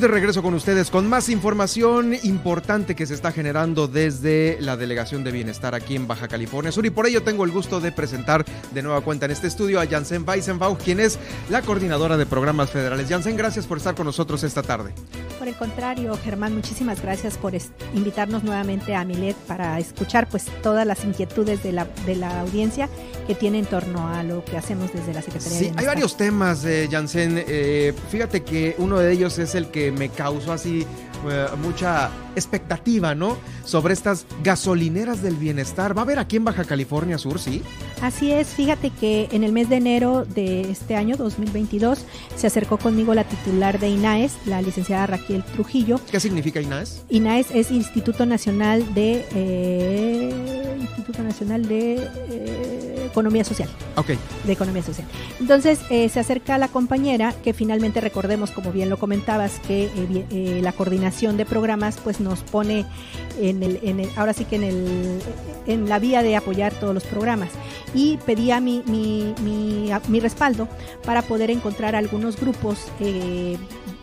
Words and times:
De 0.00 0.08
regreso 0.08 0.40
con 0.42 0.54
ustedes 0.54 0.88
con 0.88 1.06
más 1.10 1.28
información 1.28 2.14
importante 2.22 2.94
que 2.96 3.04
se 3.04 3.12
está 3.12 3.32
generando 3.32 3.86
desde 3.86 4.56
la 4.58 4.78
Delegación 4.78 5.24
de 5.24 5.30
Bienestar 5.30 5.74
aquí 5.74 5.94
en 5.94 6.06
Baja 6.06 6.26
California 6.26 6.72
Sur 6.72 6.86
y 6.86 6.90
por 6.90 7.06
ello 7.06 7.22
tengo 7.22 7.44
el 7.44 7.50
gusto 7.50 7.80
de 7.80 7.92
presentar 7.92 8.46
de 8.72 8.80
nueva 8.80 9.02
cuenta 9.02 9.26
en 9.26 9.32
este 9.32 9.46
estudio 9.46 9.78
a 9.78 9.86
Janssen 9.86 10.26
Weissenbach, 10.26 10.78
quien 10.78 11.00
es 11.00 11.18
la 11.50 11.60
coordinadora 11.60 12.16
de 12.16 12.24
programas 12.24 12.70
federales. 12.70 13.10
Janssen, 13.10 13.36
gracias 13.36 13.66
por 13.66 13.76
estar 13.76 13.94
con 13.94 14.06
nosotros 14.06 14.42
esta 14.42 14.62
tarde. 14.62 14.94
Por 15.38 15.48
el 15.48 15.54
contrario, 15.54 16.18
Germán, 16.22 16.54
muchísimas 16.54 17.02
gracias 17.02 17.36
por 17.36 17.52
invitarnos 17.94 18.42
nuevamente 18.42 18.94
a 18.94 19.04
Milet 19.04 19.36
para 19.36 19.78
escuchar 19.78 20.28
pues 20.28 20.46
todas 20.62 20.86
las 20.86 21.04
inquietudes 21.04 21.62
de 21.62 21.72
la, 21.72 21.86
de 22.06 22.14
la 22.16 22.40
audiencia 22.40 22.88
que 23.26 23.34
tiene 23.34 23.58
en 23.58 23.66
torno 23.66 24.08
a 24.08 24.22
lo 24.22 24.44
que 24.44 24.56
hacemos 24.56 24.92
desde 24.92 25.14
la 25.14 25.22
Secretaría 25.22 25.58
sí, 25.58 25.64
de 25.64 25.70
Bienestar. 25.70 25.80
hay 25.80 25.86
varios 25.86 26.16
temas, 26.16 26.64
eh, 26.64 26.88
Janssen. 26.90 27.42
Eh, 27.46 27.94
fíjate 28.10 28.42
que 28.42 28.74
uno 28.78 28.98
de 28.98 29.12
ellos 29.12 29.38
es 29.38 29.54
el 29.54 29.68
que 29.68 29.89
me 29.92 30.08
causó 30.08 30.52
así 30.52 30.86
eh, 31.28 31.46
mucha 31.62 32.10
expectativa, 32.36 33.14
¿no? 33.14 33.36
Sobre 33.64 33.94
estas 33.94 34.26
gasolineras 34.42 35.22
del 35.22 35.36
bienestar. 35.36 35.96
¿Va 35.96 36.02
a 36.02 36.04
haber 36.04 36.18
aquí 36.18 36.36
en 36.36 36.44
Baja 36.44 36.64
California 36.64 37.18
Sur, 37.18 37.38
sí? 37.38 37.62
Así 38.02 38.32
es, 38.32 38.48
fíjate 38.48 38.90
que 38.90 39.28
en 39.32 39.44
el 39.44 39.52
mes 39.52 39.68
de 39.68 39.76
enero 39.76 40.24
de 40.24 40.70
este 40.70 40.96
año, 40.96 41.16
2022, 41.16 42.04
se 42.34 42.46
acercó 42.46 42.78
conmigo 42.78 43.14
la 43.14 43.24
titular 43.24 43.78
de 43.78 43.88
INAES, 43.88 44.32
la 44.46 44.62
licenciada 44.62 45.06
Raquel 45.06 45.44
Trujillo. 45.44 46.00
¿Qué 46.10 46.18
significa 46.18 46.60
INAES? 46.60 47.02
INAES 47.10 47.50
es 47.50 47.70
Instituto 47.70 48.24
Nacional 48.26 48.94
de... 48.94 49.26
Eh, 49.34 50.76
Instituto 50.80 51.22
Nacional 51.22 51.68
de 51.68 52.08
eh, 52.30 53.06
Economía 53.10 53.44
Social. 53.44 53.68
Ok. 53.96 54.12
De 54.44 54.52
Economía 54.52 54.82
Social. 54.82 55.06
Entonces 55.38 55.80
eh, 55.90 56.08
se 56.08 56.20
acerca 56.20 56.56
la 56.56 56.68
compañera 56.68 57.34
que 57.44 57.52
finalmente 57.52 58.00
recordemos, 58.00 58.50
como 58.50 58.72
bien 58.72 58.88
lo 58.88 58.98
comentabas, 58.98 59.60
que 59.66 59.90
la 60.62 60.72
coordinación 60.72 61.09
de 61.10 61.44
programas 61.44 61.98
pues 62.02 62.20
nos 62.20 62.40
pone 62.40 62.86
en 63.40 63.62
el, 63.62 63.80
en 63.82 64.00
el, 64.00 64.08
ahora 64.16 64.32
sí 64.32 64.44
que 64.44 64.56
en, 64.56 64.64
el, 64.64 65.20
en 65.66 65.88
la 65.88 65.98
vía 65.98 66.22
de 66.22 66.36
apoyar 66.36 66.72
todos 66.72 66.94
los 66.94 67.04
programas. 67.04 67.50
Y 67.94 68.16
pedía 68.18 68.60
mi, 68.60 68.82
mi, 68.86 69.34
mi, 69.42 69.90
mi 70.08 70.20
respaldo 70.20 70.68
para 71.04 71.22
poder 71.22 71.50
encontrar 71.50 71.96
algunos 71.96 72.40
grupos 72.40 72.86
eh, 73.00 73.56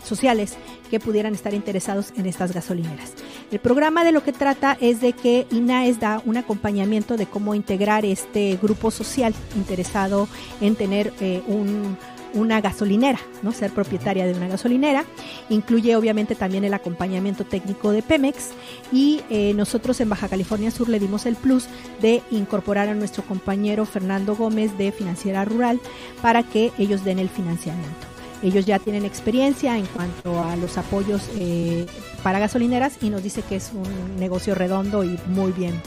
sociales 0.04 0.58
que 0.92 1.00
pudieran 1.00 1.34
estar 1.34 1.54
interesados 1.54 2.14
en 2.18 2.26
estas 2.26 2.54
gasolineras. 2.54 3.14
El 3.52 3.60
programa 3.60 4.04
de 4.04 4.12
lo 4.12 4.24
que 4.24 4.34
trata 4.34 4.78
es 4.80 5.02
de 5.02 5.14
que 5.14 5.48
INAES 5.52 6.00
da 6.00 6.22
un 6.26 6.38
acompañamiento 6.38 7.18
de 7.18 7.26
cómo 7.26 7.56
integrar 7.56 8.06
este 8.06 8.58
grupo 8.62 8.92
social 8.92 9.34
interesado 9.56 10.28
en 10.62 10.76
tener 10.76 11.14
eh, 11.20 11.42
un 11.48 11.98
una 12.34 12.62
gasolinera, 12.62 13.20
¿no? 13.42 13.52
Ser 13.52 13.72
propietaria 13.72 14.26
de 14.26 14.34
una 14.34 14.48
gasolinera. 14.48 15.06
Incluye 15.50 15.96
obviamente 15.96 16.36
también 16.36 16.64
el 16.64 16.74
acompañamiento 16.74 17.44
técnico 17.46 17.92
de 17.92 18.02
Pemex 18.02 18.50
y 18.92 19.22
eh, 19.30 19.54
nosotros 19.54 20.00
en 20.02 20.10
Baja 20.10 20.28
California 20.28 20.72
Sur 20.72 20.90
le 20.90 21.00
dimos 21.00 21.26
el 21.26 21.36
plus 21.36 21.66
de 22.02 22.22
incorporar 22.32 22.90
a 22.90 22.94
nuestro 22.94 23.24
compañero 23.24 23.86
Fernando 23.86 24.36
Gómez 24.36 24.78
de 24.78 24.92
Financiera 24.92 25.46
Rural 25.46 25.80
para 26.22 26.44
que 26.44 26.72
ellos 26.78 27.04
den 27.04 27.20
el 27.20 27.30
financiamiento. 27.30 28.08
Ellos 28.44 28.66
ya 28.66 28.78
tienen 28.78 29.04
experiencia 29.04 29.78
en 29.78 29.86
cuanto 29.88 30.44
a 30.44 30.56
los 30.56 30.78
apoyos 30.78 31.28
eh, 31.40 31.88
para 32.22 32.40
gasolineras 32.40 32.98
y 33.02 33.10
nos 33.10 33.24
dice 33.24 33.42
que 33.42 33.56
es 33.56 33.72
un 33.74 34.20
negocio 34.20 34.54
redondo 34.54 35.04
y 35.04 35.18
muy 35.28 35.52
bien 35.52 35.82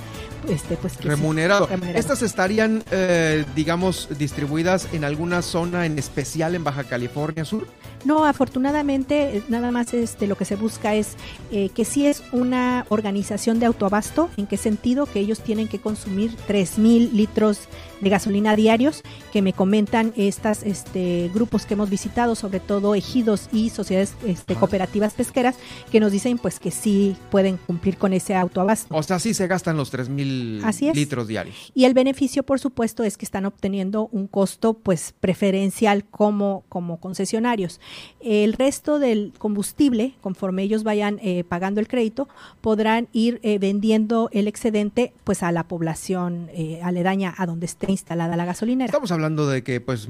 este, 0.49 0.77
pues, 0.77 1.03
remunerado. 1.03 1.69
Estas 1.95 2.23
estarían, 2.23 2.83
eh, 2.91 3.45
digamos, 3.55 4.09
distribuidas 4.19 4.89
en 4.93 5.05
alguna 5.05 5.43
zona 5.43 5.87
en 5.87 5.99
especial 5.99 6.55
en 6.55 6.65
Baja 6.65 6.85
California 6.85 7.45
Sur. 7.45 7.67
No, 8.05 8.25
afortunadamente, 8.25 9.37
eh, 9.37 9.43
nada 9.49 9.71
más 9.71 9.93
este, 9.93 10.27
lo 10.27 10.37
que 10.37 10.45
se 10.45 10.57
busca 10.57 10.95
es 10.95 11.17
eh, 11.51 11.69
que 11.69 11.85
si 11.85 12.07
es 12.07 12.23
una 12.33 12.87
organización 12.89 13.61
de 13.61 13.67
autoabasto. 13.67 14.31
¿En 14.37 14.47
qué 14.47 14.57
sentido? 14.57 15.07
Que 15.07 15.21
ellos 15.21 15.41
tienen 15.41 15.69
que 15.69 15.81
consumir 15.81 16.35
3.000 16.49 17.13
litros 17.13 17.69
de 18.01 18.11
gasolina 18.11 18.57
diarios, 18.57 19.03
que 19.33 19.43
me 19.43 19.53
comentan 19.53 20.13
estas 20.17 20.63
este, 20.63 21.31
grupos 21.35 21.67
que 21.67 21.75
hemos 21.75 21.91
visitado, 21.91 22.35
sobre 22.35 22.61
todo 22.61 22.95
ejidos 22.95 23.49
y 23.53 23.71
sociedades 23.71 24.15
este, 24.27 24.55
cooperativas 24.55 25.15
pesqueras, 25.15 25.57
que 25.91 26.01
nos 26.01 26.13
dicen 26.13 26.39
pues 26.39 26.59
que 26.59 26.71
sí 26.71 27.17
pueden 27.31 27.57
cumplir 27.59 27.97
con 27.97 28.13
ese 28.13 28.35
autoabasto. 28.35 28.95
O 28.95 29.03
sea, 29.03 29.19
sí 29.19 29.35
se 29.35 29.47
gastan 29.47 29.77
los 29.77 29.93
3.000 29.93 30.95
litros 30.95 31.29
diarios. 31.29 31.73
Y 31.75 31.85
el 31.85 31.95
beneficio, 31.95 32.43
por 32.43 32.61
supuesto, 32.61 33.05
es 33.05 33.17
que 33.17 33.25
están 33.25 33.47
obteniendo 33.47 34.09
un 34.13 34.27
costo 34.27 34.75
pues 34.75 35.15
preferencial 35.21 36.05
como, 36.05 36.65
como 36.69 37.01
concesionarios. 37.01 37.81
El 38.21 38.53
resto 38.55 38.99
del 38.99 39.33
combustible, 39.39 40.15
conforme 40.21 40.63
ellos 40.63 40.85
vayan 40.85 41.19
eh, 41.23 41.45
pagando 41.45 41.81
el 41.81 41.89
crédito, 41.89 42.29
podrán 42.61 43.09
ir 43.13 43.41
eh, 43.43 43.59
vendiendo 43.59 44.29
el 44.33 44.49
excedente 44.49 45.13
pues 45.25 45.43
a 45.43 45.53
la 45.53 45.65
población 45.65 46.49
eh, 46.53 46.81
aledaña 46.83 47.35
a 47.37 47.47
donde 47.47 47.67
esté 47.67 47.90
instalada 47.91 48.37
la 48.37 48.45
gasolinera. 48.45 48.87
Estamos 48.87 49.13
hablando 49.13 49.49
de 49.49 49.63
que 49.63 49.81
pues 49.81 50.09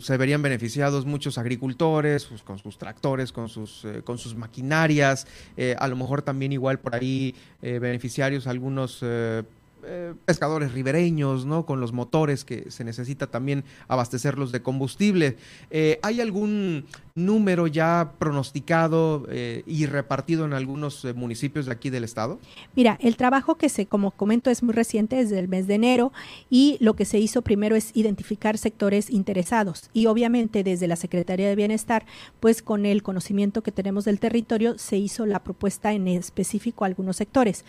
se 0.00 0.16
verían 0.16 0.42
beneficiados 0.42 1.06
muchos 1.06 1.38
agricultores 1.38 2.26
pues, 2.26 2.42
con 2.42 2.58
sus 2.58 2.78
tractores, 2.78 3.32
con 3.32 3.48
sus, 3.48 3.86
con 4.04 4.18
sus 4.18 4.34
maquinarias, 4.34 5.26
a 5.78 5.88
lo 5.88 5.96
mejor 5.96 6.22
también 6.22 6.52
igual 6.52 6.78
por 6.78 6.94
ahí 6.94 7.34
beneficiarios 7.60 8.46
algunos 8.46 9.02
pescadores 10.24 10.72
ribereños, 10.72 11.46
¿no? 11.46 11.66
Con 11.66 11.80
los 11.80 11.92
motores 11.92 12.44
que 12.44 12.70
se 12.70 12.84
necesita 12.84 13.28
también 13.28 13.64
abastecerlos 13.88 14.52
de 14.52 14.62
combustible. 14.62 15.36
¿Hay 16.02 16.20
algún 16.20 16.86
número 17.16 17.66
ya 17.66 18.12
pronosticado 18.18 19.26
eh, 19.30 19.64
y 19.66 19.86
repartido 19.86 20.44
en 20.44 20.52
algunos 20.52 21.04
eh, 21.04 21.14
municipios 21.14 21.66
de 21.66 21.72
aquí 21.72 21.90
del 21.90 22.04
estado? 22.04 22.38
Mira, 22.76 22.98
el 23.00 23.16
trabajo 23.16 23.56
que 23.56 23.68
se, 23.68 23.86
como 23.86 24.10
comento, 24.10 24.50
es 24.50 24.62
muy 24.62 24.74
reciente, 24.74 25.16
desde 25.16 25.38
el 25.38 25.48
mes 25.48 25.66
de 25.66 25.74
enero, 25.74 26.12
y 26.50 26.76
lo 26.80 26.94
que 26.94 27.06
se 27.06 27.18
hizo 27.18 27.42
primero 27.42 27.74
es 27.74 27.90
identificar 27.94 28.58
sectores 28.58 29.10
interesados. 29.10 29.90
Y 29.94 30.06
obviamente 30.06 30.62
desde 30.62 30.86
la 30.86 30.96
Secretaría 30.96 31.48
de 31.48 31.56
Bienestar, 31.56 32.04
pues 32.38 32.62
con 32.62 32.84
el 32.84 33.02
conocimiento 33.02 33.62
que 33.62 33.72
tenemos 33.72 34.04
del 34.04 34.20
territorio, 34.20 34.78
se 34.78 34.98
hizo 34.98 35.24
la 35.24 35.42
propuesta 35.42 35.92
en 35.92 36.08
específico 36.08 36.84
a 36.84 36.88
algunos 36.88 37.16
sectores, 37.16 37.64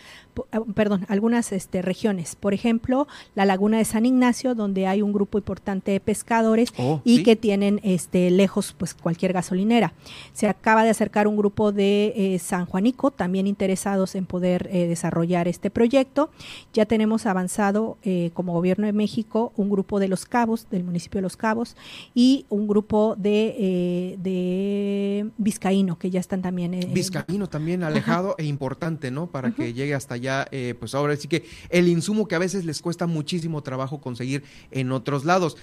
ah, 0.52 0.60
perdón, 0.74 1.06
algunas 1.08 1.52
este, 1.52 1.80
regiones. 1.80 2.07
Por 2.40 2.54
ejemplo, 2.54 3.06
la 3.34 3.44
laguna 3.44 3.78
de 3.78 3.84
San 3.84 4.06
Ignacio, 4.06 4.54
donde 4.54 4.86
hay 4.86 5.02
un 5.02 5.12
grupo 5.12 5.38
importante 5.38 5.92
de 5.92 6.00
pescadores 6.00 6.70
oh, 6.78 7.00
y 7.04 7.22
que 7.22 7.36
tienen 7.36 7.80
este, 7.82 8.30
lejos 8.30 8.74
pues 8.76 8.94
cualquier 8.94 9.32
gasolinera. 9.32 9.92
Se 10.32 10.48
acaba 10.48 10.84
de 10.84 10.90
acercar 10.90 11.26
un 11.26 11.36
grupo 11.36 11.72
de 11.72 12.12
eh, 12.16 12.38
San 12.38 12.66
Juanico, 12.66 13.10
también 13.10 13.46
interesados 13.46 14.14
en 14.14 14.26
poder 14.26 14.68
eh, 14.72 14.86
desarrollar 14.86 15.48
este 15.48 15.70
proyecto. 15.70 16.30
Ya 16.72 16.86
tenemos 16.86 17.26
avanzado 17.26 17.98
eh, 18.02 18.30
como 18.34 18.52
Gobierno 18.52 18.86
de 18.86 18.92
México 18.92 19.52
un 19.56 19.70
grupo 19.70 20.00
de 20.00 20.08
Los 20.08 20.24
Cabos, 20.24 20.68
del 20.70 20.84
municipio 20.84 21.18
de 21.18 21.22
Los 21.22 21.36
Cabos, 21.36 21.76
y 22.14 22.46
un 22.48 22.66
grupo 22.66 23.14
de, 23.16 24.16
de 24.18 25.30
Vizcaíno, 25.36 25.98
que 25.98 26.10
ya 26.10 26.20
están 26.20 26.42
también. 26.42 26.78
Vizcaíno 26.92 27.48
también 27.48 27.82
alejado 27.82 28.34
e 28.38 28.44
importante, 28.44 29.10
¿no? 29.10 29.26
Para 29.26 29.50
que 29.50 29.72
llegue 29.74 29.94
hasta 29.94 30.14
allá, 30.14 30.48
pues 30.78 30.94
ahora 30.94 31.16
sí 31.16 31.28
que 31.28 31.44
el 31.68 31.88
insumo 31.98 32.26
que 32.26 32.34
a 32.34 32.38
veces 32.38 32.64
les 32.64 32.80
cuesta 32.80 33.06
muchísimo 33.06 33.62
trabajo 33.62 34.00
conseguir 34.00 34.42
en 34.70 34.92
otros 34.92 35.24
lados. 35.24 35.56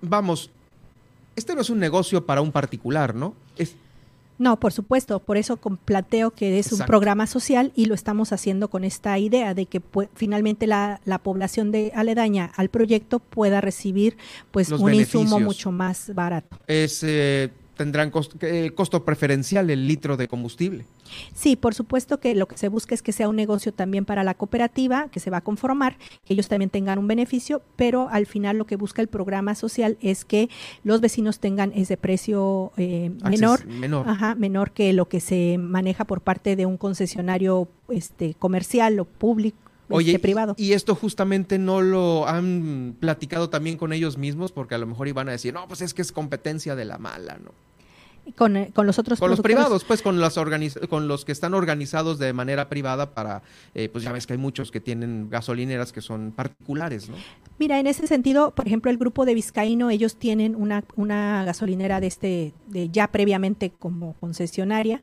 vamos, 0.00 0.50
este 1.36 1.54
no 1.54 1.60
es 1.60 1.70
un 1.70 1.78
negocio 1.78 2.24
para 2.24 2.40
un 2.40 2.50
particular, 2.50 3.14
¿no? 3.14 3.34
Es... 3.56 3.76
No, 4.38 4.58
por 4.58 4.72
supuesto, 4.72 5.18
por 5.18 5.38
eso 5.38 5.56
planteo 5.56 6.30
que 6.30 6.58
es 6.58 6.70
un 6.72 6.80
programa 6.80 7.26
social 7.26 7.72
y 7.74 7.86
lo 7.86 7.94
estamos 7.94 8.32
haciendo 8.32 8.68
con 8.68 8.84
esta 8.84 9.18
idea 9.18 9.54
de 9.54 9.64
que 9.64 9.80
finalmente 10.14 10.66
la, 10.66 11.00
población 11.22 11.72
de 11.72 11.90
aledaña 11.94 12.52
al 12.56 12.68
proyecto 12.68 13.18
pueda 13.18 13.62
recibir 13.62 14.18
pues 14.50 14.70
un 14.70 14.92
insumo 14.92 15.40
mucho 15.40 15.72
más 15.72 16.14
barato. 16.14 16.58
Es 16.66 17.02
eh, 17.02 17.50
tendrán 17.76 18.12
eh, 18.40 18.70
costo, 18.74 19.04
preferencial 19.04 19.70
el 19.70 19.86
litro 19.86 20.16
de 20.16 20.28
combustible. 20.28 20.86
Sí, 21.34 21.56
por 21.56 21.74
supuesto 21.74 22.18
que 22.18 22.34
lo 22.34 22.48
que 22.48 22.56
se 22.56 22.68
busca 22.68 22.94
es 22.94 23.02
que 23.02 23.12
sea 23.12 23.28
un 23.28 23.36
negocio 23.36 23.72
también 23.72 24.04
para 24.04 24.24
la 24.24 24.34
cooperativa 24.34 25.08
que 25.10 25.20
se 25.20 25.30
va 25.30 25.38
a 25.38 25.40
conformar, 25.42 25.98
que 26.24 26.34
ellos 26.34 26.48
también 26.48 26.70
tengan 26.70 26.98
un 26.98 27.06
beneficio, 27.06 27.62
pero 27.76 28.08
al 28.10 28.26
final 28.26 28.56
lo 28.58 28.66
que 28.66 28.76
busca 28.76 29.02
el 29.02 29.08
programa 29.08 29.54
social 29.54 29.98
es 30.00 30.24
que 30.24 30.48
los 30.82 31.00
vecinos 31.00 31.38
tengan 31.38 31.72
ese 31.74 31.96
precio 31.96 32.72
eh, 32.76 33.12
menor, 33.22 33.66
menor. 33.66 34.08
Ajá, 34.08 34.34
menor 34.34 34.72
que 34.72 34.92
lo 34.92 35.08
que 35.08 35.20
se 35.20 35.58
maneja 35.58 36.04
por 36.04 36.22
parte 36.22 36.56
de 36.56 36.66
un 36.66 36.78
concesionario 36.78 37.68
este, 37.88 38.34
comercial 38.34 38.98
o 38.98 39.04
público 39.04 39.66
Oye, 39.88 40.12
este, 40.12 40.20
privado. 40.20 40.54
Y 40.56 40.72
esto 40.72 40.94
justamente 40.94 41.58
no 41.58 41.80
lo 41.80 42.26
han 42.26 42.96
platicado 42.98 43.50
también 43.50 43.76
con 43.76 43.92
ellos 43.92 44.18
mismos, 44.18 44.52
porque 44.52 44.74
a 44.74 44.78
lo 44.78 44.86
mejor 44.86 45.08
iban 45.08 45.28
a 45.28 45.32
decir, 45.32 45.54
no, 45.54 45.66
pues 45.68 45.80
es 45.80 45.94
que 45.94 46.02
es 46.02 46.12
competencia 46.12 46.74
de 46.74 46.84
la 46.84 46.98
mala, 46.98 47.38
¿no? 47.42 47.52
Con, 48.34 48.56
eh, 48.56 48.70
con, 48.74 48.86
los 48.86 48.98
otros 48.98 49.20
con 49.20 49.30
los 49.30 49.40
privados 49.40 49.84
pues 49.84 50.02
con 50.02 50.18
los 50.18 50.38
con 50.88 51.06
los 51.06 51.24
que 51.24 51.32
están 51.32 51.54
organizados 51.54 52.18
de 52.18 52.32
manera 52.32 52.68
privada 52.68 53.14
para 53.14 53.42
eh, 53.74 53.88
pues 53.88 54.02
ya 54.02 54.10
ves 54.10 54.26
que 54.26 54.32
hay 54.32 54.38
muchos 54.38 54.72
que 54.72 54.80
tienen 54.80 55.30
gasolineras 55.30 55.92
que 55.92 56.00
son 56.02 56.32
particulares 56.32 57.08
no 57.08 57.16
Mira, 57.58 57.80
en 57.80 57.86
ese 57.86 58.06
sentido, 58.06 58.50
por 58.54 58.66
ejemplo, 58.66 58.90
el 58.90 58.98
grupo 58.98 59.24
de 59.24 59.32
Vizcaíno, 59.32 59.88
ellos 59.88 60.16
tienen 60.16 60.54
una, 60.54 60.84
una 60.94 61.42
gasolinera 61.44 62.00
de 62.00 62.06
este, 62.06 62.52
de 62.66 62.90
ya 62.90 63.08
previamente 63.08 63.70
como 63.70 64.12
concesionaria, 64.14 65.00